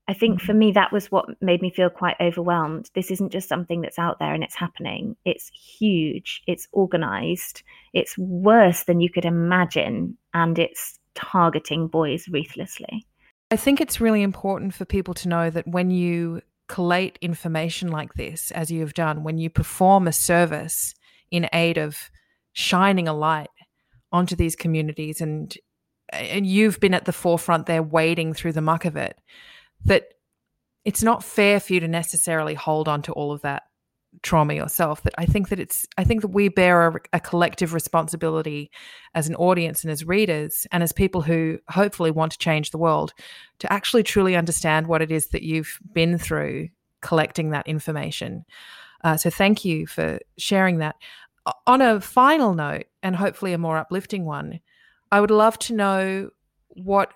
[0.08, 2.90] I think for me, that was what made me feel quite overwhelmed.
[2.96, 5.16] This isn't just something that's out there and it's happening.
[5.24, 7.62] It's huge, it's organized,
[7.92, 13.06] it's worse than you could imagine, and it's targeting boys ruthlessly.
[13.52, 18.14] I think it's really important for people to know that when you collate information like
[18.14, 20.94] this, as you have done, when you perform a service
[21.30, 22.10] in aid of
[22.52, 23.48] shining a light
[24.12, 25.54] onto these communities and
[26.12, 29.16] and you've been at the forefront there wading through the muck of it
[29.84, 30.04] that
[30.84, 33.62] it's not fair for you to necessarily hold on to all of that
[34.22, 37.72] trauma yourself that i think that it's i think that we bear a, a, collective
[37.72, 38.68] responsibility
[39.14, 42.78] as an audience and as readers and as people who hopefully want to change the
[42.78, 43.14] world
[43.60, 46.68] to actually truly understand what it is that you've been through
[47.00, 48.44] collecting that information.
[49.02, 50.96] Uh, so thank you for sharing that
[51.66, 54.60] on a final note, and hopefully a more uplifting one,
[55.10, 56.30] I would love to know
[56.68, 57.12] what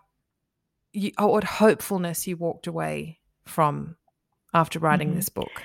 [0.92, 3.96] you, what hopefulness you walked away from
[4.52, 5.16] after writing mm-hmm.
[5.16, 5.62] this book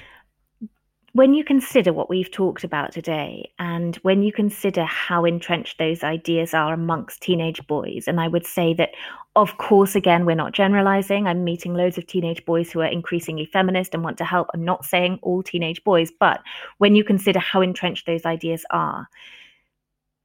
[1.14, 6.04] when you consider what we've talked about today, and when you consider how entrenched those
[6.04, 8.92] ideas are amongst teenage boys, and I would say that,
[9.36, 11.28] of course, again, we're not generalizing.
[11.28, 14.48] I'm meeting loads of teenage boys who are increasingly feminist and want to help.
[14.54, 16.42] I'm not saying all teenage boys, but
[16.78, 19.08] when you consider how entrenched those ideas are,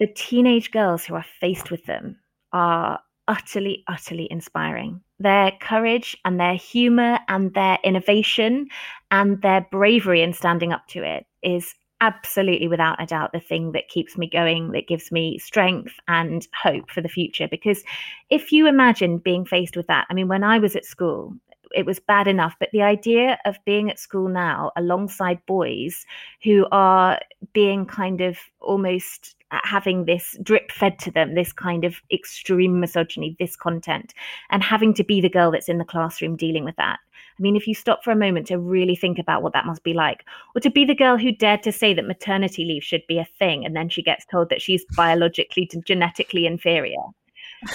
[0.01, 2.19] the teenage girls who are faced with them
[2.53, 5.01] are utterly, utterly inspiring.
[5.19, 8.69] Their courage and their humor and their innovation
[9.15, 13.71] and their bravery in standing up to it is absolutely without a doubt the thing
[13.71, 17.47] that keeps me going, that gives me strength and hope for the future.
[17.47, 17.85] Because
[18.29, 21.33] if you imagine being faced with that, I mean, when I was at school,
[21.73, 22.57] it was bad enough.
[22.59, 26.05] But the idea of being at school now alongside boys
[26.43, 27.21] who are
[27.53, 33.37] being kind of almost having this drip fed to them, this kind of extreme misogyny,
[33.39, 34.13] this content,
[34.51, 36.99] and having to be the girl that's in the classroom dealing with that.
[37.39, 39.83] I mean, if you stop for a moment to really think about what that must
[39.83, 40.25] be like,
[40.55, 43.29] or to be the girl who dared to say that maternity leave should be a
[43.39, 47.03] thing, and then she gets told that she's biologically, genetically inferior.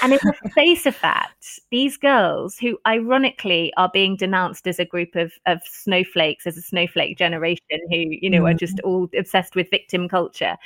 [0.01, 1.31] And in the face of that,
[1.71, 6.61] these girls, who ironically are being denounced as a group of, of snowflakes, as a
[6.61, 8.51] snowflake generation who, you know, mm.
[8.51, 8.87] are just mm.
[8.87, 10.57] all obsessed with victim culture,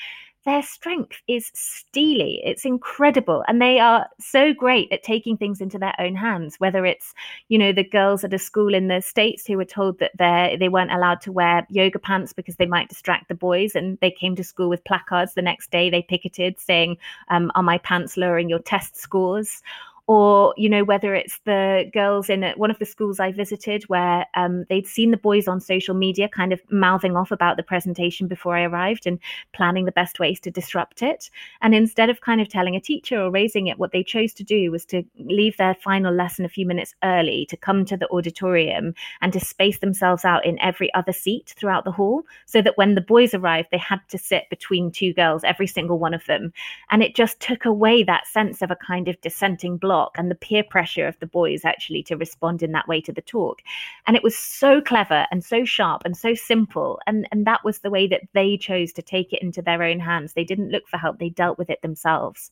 [0.45, 2.41] their strength is steely.
[2.43, 3.43] It's incredible.
[3.47, 7.13] And they are so great at taking things into their own hands, whether it's,
[7.49, 10.57] you know, the girls at a school in the States who were told that they
[10.59, 13.75] they weren't allowed to wear yoga pants because they might distract the boys.
[13.75, 15.89] And they came to school with placards the next day.
[15.89, 16.97] They picketed saying,
[17.29, 19.61] um, Are my pants lowering your test scores?
[20.07, 24.25] Or you know whether it's the girls in one of the schools I visited where
[24.35, 28.27] um, they'd seen the boys on social media kind of mouthing off about the presentation
[28.27, 29.17] before I arrived and
[29.53, 31.29] planning the best ways to disrupt it.
[31.61, 34.43] And instead of kind of telling a teacher or raising it, what they chose to
[34.43, 38.09] do was to leave their final lesson a few minutes early to come to the
[38.09, 42.77] auditorium and to space themselves out in every other seat throughout the hall so that
[42.77, 46.25] when the boys arrived, they had to sit between two girls, every single one of
[46.25, 46.51] them.
[46.89, 50.31] And it just took away that sense of a kind of dissenting block block and
[50.31, 53.61] the peer pressure of the boys actually to respond in that way to the talk.
[54.07, 56.99] And it was so clever and so sharp and so simple.
[57.05, 59.99] And, and that was the way that they chose to take it into their own
[59.99, 60.33] hands.
[60.33, 62.49] They didn't look for help, they dealt with it themselves.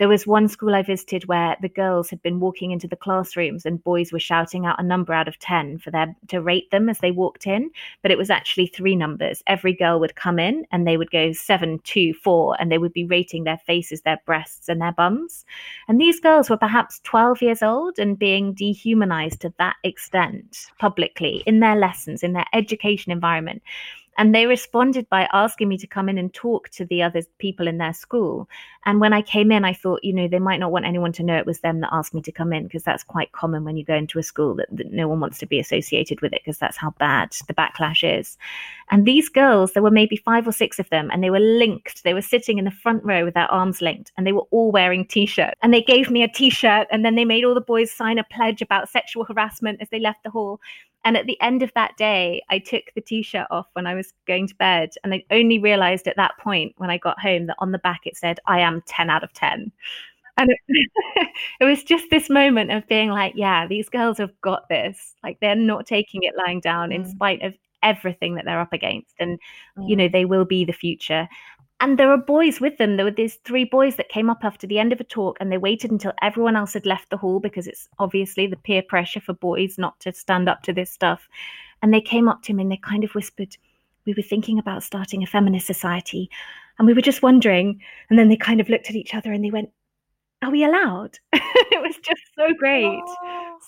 [0.00, 3.66] There was one school I visited where the girls had been walking into the classrooms
[3.66, 6.88] and boys were shouting out a number out of 10 for them to rate them
[6.88, 7.70] as they walked in,
[8.00, 9.42] but it was actually three numbers.
[9.46, 12.94] Every girl would come in and they would go seven, two, four, and they would
[12.94, 15.44] be rating their faces, their breasts, and their bums.
[15.86, 21.42] And these girls were perhaps 12 years old and being dehumanized to that extent publicly
[21.44, 23.60] in their lessons, in their education environment.
[24.18, 27.66] And they responded by asking me to come in and talk to the other people
[27.66, 28.48] in their school.
[28.84, 31.22] And when I came in, I thought, you know, they might not want anyone to
[31.22, 33.76] know it was them that asked me to come in because that's quite common when
[33.76, 36.42] you go into a school that, that no one wants to be associated with it
[36.44, 38.36] because that's how bad the backlash is.
[38.90, 42.02] And these girls, there were maybe five or six of them, and they were linked.
[42.02, 44.72] They were sitting in the front row with their arms linked, and they were all
[44.72, 45.56] wearing t shirts.
[45.62, 48.18] And they gave me a t shirt, and then they made all the boys sign
[48.18, 50.60] a pledge about sexual harassment as they left the hall.
[51.04, 53.94] And at the end of that day, I took the t shirt off when I
[53.94, 54.90] was going to bed.
[55.02, 58.00] And I only realized at that point when I got home that on the back
[58.04, 59.72] it said, I am 10 out of 10.
[60.36, 60.58] And it,
[61.60, 65.14] it was just this moment of being like, yeah, these girls have got this.
[65.22, 66.96] Like they're not taking it lying down mm.
[66.96, 69.14] in spite of everything that they're up against.
[69.18, 69.38] And,
[69.78, 69.88] mm.
[69.88, 71.28] you know, they will be the future
[71.80, 72.96] and there were boys with them.
[72.96, 75.50] There were these three boys that came up after the end of a talk and
[75.50, 79.20] they waited until everyone else had left the hall because it's obviously the peer pressure
[79.20, 81.26] for boys not to stand up to this stuff.
[81.82, 83.56] And they came up to him and they kind of whispered,
[84.04, 86.30] We were thinking about starting a feminist society
[86.78, 87.80] and we were just wondering.
[88.10, 89.70] And then they kind of looked at each other and they went,
[90.42, 91.18] Are we allowed?
[91.32, 93.02] it was just so great.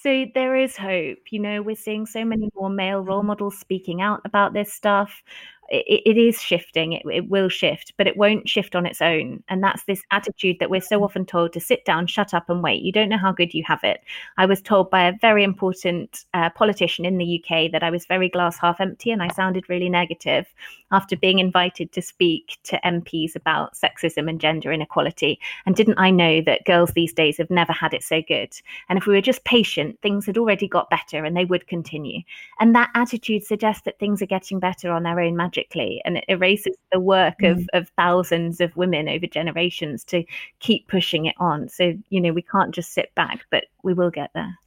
[0.03, 1.19] So there is hope.
[1.31, 5.23] You know, we're seeing so many more male role models speaking out about this stuff
[5.69, 9.43] it, it is shifting it, it will shift but it won't shift on its own.
[9.49, 12.63] And that's this attitude that we're so often told to sit down shut up and
[12.63, 12.83] wait.
[12.83, 14.03] You don't know how good you have it.
[14.39, 18.07] I was told by a very important uh, politician in the uk that i was
[18.07, 20.47] very glass half empty and i sounded really negative
[20.91, 25.39] after being invited to speak to mps about sexism and gender inequality.
[25.67, 28.53] And didn't i know that girls these days have never had it so good?
[28.89, 32.21] And if we were just patient things had already got better and they would continue.
[32.61, 36.25] And that attitude suggests that things are getting better on their own magically and it
[36.29, 37.53] erases the work mm.
[37.53, 40.25] of, of thousands of women over generations to
[40.61, 41.69] keep pushing it on.
[41.69, 44.59] So, you know, we can't just sit back, but we will get there.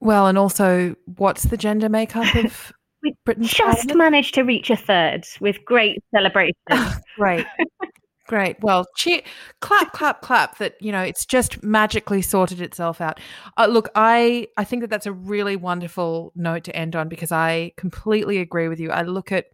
[0.00, 2.72] Well, and also, what's the gender makeup of
[3.02, 3.98] we Britain's just parliament?
[3.98, 6.54] managed to reach a third with great celebration.
[7.16, 7.46] Great.
[8.26, 8.56] Great.
[8.62, 9.20] Well, cheer,
[9.60, 10.56] clap, clap, clap.
[10.56, 13.20] That you know, it's just magically sorted itself out.
[13.58, 17.32] Uh, look, I I think that that's a really wonderful note to end on because
[17.32, 18.90] I completely agree with you.
[18.90, 19.46] I look at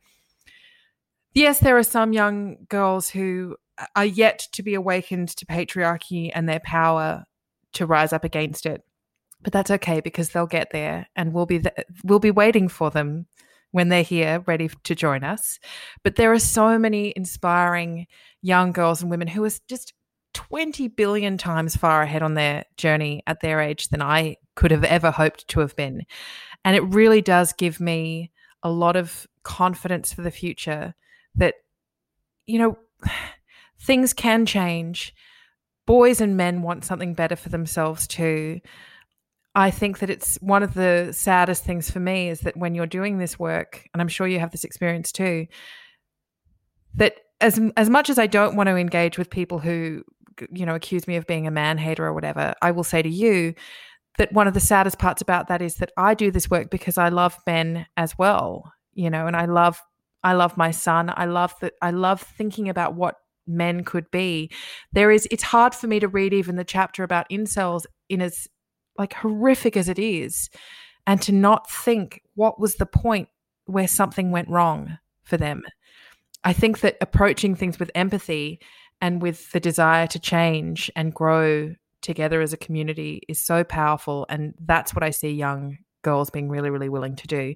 [1.35, 3.57] yes, there are some young girls who
[3.97, 7.25] are yet to be awakened to patriarchy and their power
[7.73, 8.85] to rise up against it,
[9.43, 11.75] but that's okay because they'll get there, and we'll be th-
[12.05, 13.27] we'll be waiting for them
[13.73, 15.59] when they're here ready to join us.
[16.03, 18.07] But there are so many inspiring
[18.43, 19.93] young girls and women who are just
[20.35, 24.85] 20 billion times far ahead on their journey at their age than I could have
[24.85, 26.03] ever hoped to have been.
[26.65, 28.31] And it really does give me
[28.63, 30.95] a lot of confidence for the future
[31.35, 31.55] that,
[32.47, 32.79] you know,
[33.81, 35.15] things can change.
[35.87, 38.61] Boys and men want something better for themselves too.
[39.55, 42.87] I think that it's one of the saddest things for me is that when you're
[42.87, 45.47] doing this work, and I'm sure you have this experience too,
[46.95, 50.03] that as as much as I don't want to engage with people who
[50.53, 53.09] you know accuse me of being a man hater or whatever, I will say to
[53.09, 53.55] you
[54.19, 56.99] that one of the saddest parts about that is that I do this work because
[56.99, 59.81] I love men as well, you know, and I love
[60.23, 61.13] I love my son.
[61.17, 63.17] I love that I love thinking about what
[63.47, 64.51] men could be.
[64.93, 68.47] There is it's hard for me to read even the chapter about incels in as
[68.99, 70.51] like horrific as it is,
[71.07, 73.29] and to not think what was the point
[73.67, 75.63] where something went wrong for them.
[76.43, 78.61] I think that approaching things with empathy
[79.01, 84.27] and with the desire to change and grow together as a community is so powerful.
[84.29, 87.55] And that's what I see young girls being really, really willing to do.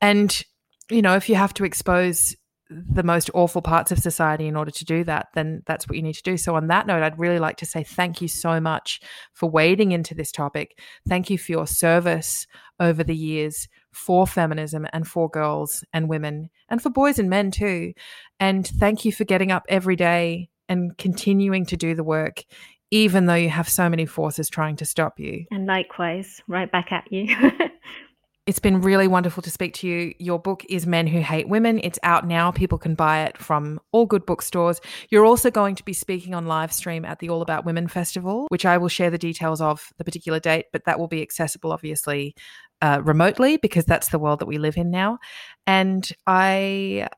[0.00, 0.42] And,
[0.90, 2.34] you know, if you have to expose
[2.68, 6.02] the most awful parts of society in order to do that, then that's what you
[6.02, 6.36] need to do.
[6.36, 9.00] So, on that note, I'd really like to say thank you so much
[9.32, 10.78] for wading into this topic.
[11.08, 12.46] Thank you for your service
[12.80, 17.50] over the years for feminism and for girls and women and for boys and men
[17.50, 17.92] too.
[18.38, 22.44] And thank you for getting up every day and continuing to do the work,
[22.90, 25.46] even though you have so many forces trying to stop you.
[25.50, 27.34] And likewise, right back at you.
[28.46, 30.14] It's been really wonderful to speak to you.
[30.20, 31.80] Your book is Men Who Hate Women.
[31.82, 32.52] It's out now.
[32.52, 34.80] People can buy it from all good bookstores.
[35.10, 38.46] You're also going to be speaking on live stream at the All About Women Festival,
[38.48, 41.72] which I will share the details of the particular date, but that will be accessible,
[41.72, 42.36] obviously,
[42.80, 45.18] uh, remotely because that's the world that we live in now.
[45.66, 47.08] And I.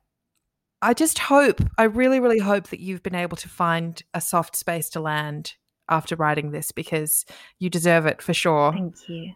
[0.80, 4.54] I just hope, I really, really hope that you've been able to find a soft
[4.54, 5.54] space to land
[5.88, 7.24] after writing this because
[7.58, 8.70] you deserve it for sure.
[8.72, 9.32] Thank you.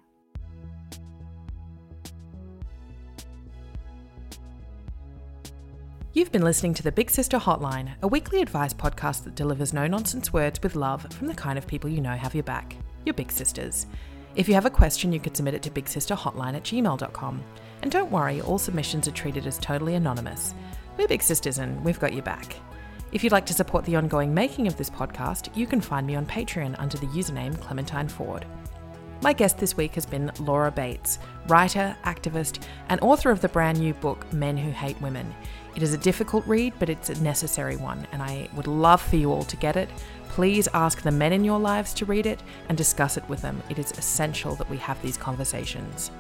[6.15, 9.87] You've been listening to the Big Sister Hotline, a weekly advice podcast that delivers no
[9.87, 12.77] nonsense words with love from the kind of people you know have your back,
[13.07, 13.87] your big sisters.
[14.35, 17.43] If you have a question, you could submit it to bigsisterhotline at gmail.com.
[17.81, 20.55] And don't worry, all submissions are treated as totally anonymous.
[20.99, 22.57] We're Big Sisters and we've got your back.
[23.13, 26.15] If you'd like to support the ongoing making of this podcast, you can find me
[26.15, 28.45] on Patreon under the username Clementine Ford.
[29.23, 33.79] My guest this week has been Laura Bates, writer, activist, and author of the brand
[33.79, 35.33] new book Men Who Hate Women.
[35.75, 39.17] It is a difficult read, but it's a necessary one, and I would love for
[39.17, 39.89] you all to get it.
[40.29, 43.63] Please ask the men in your lives to read it and discuss it with them.
[43.71, 46.11] It is essential that we have these conversations.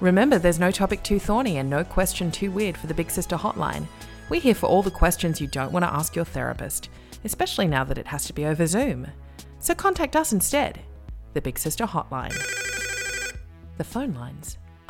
[0.00, 3.36] Remember, there's no topic too thorny and no question too weird for the Big Sister
[3.36, 3.86] Hotline.
[4.28, 6.90] We're here for all the questions you don't want to ask your therapist,
[7.24, 9.06] especially now that it has to be over Zoom.
[9.60, 10.80] So contact us instead.
[11.32, 12.36] The Big Sister Hotline.
[13.78, 14.58] The phone lines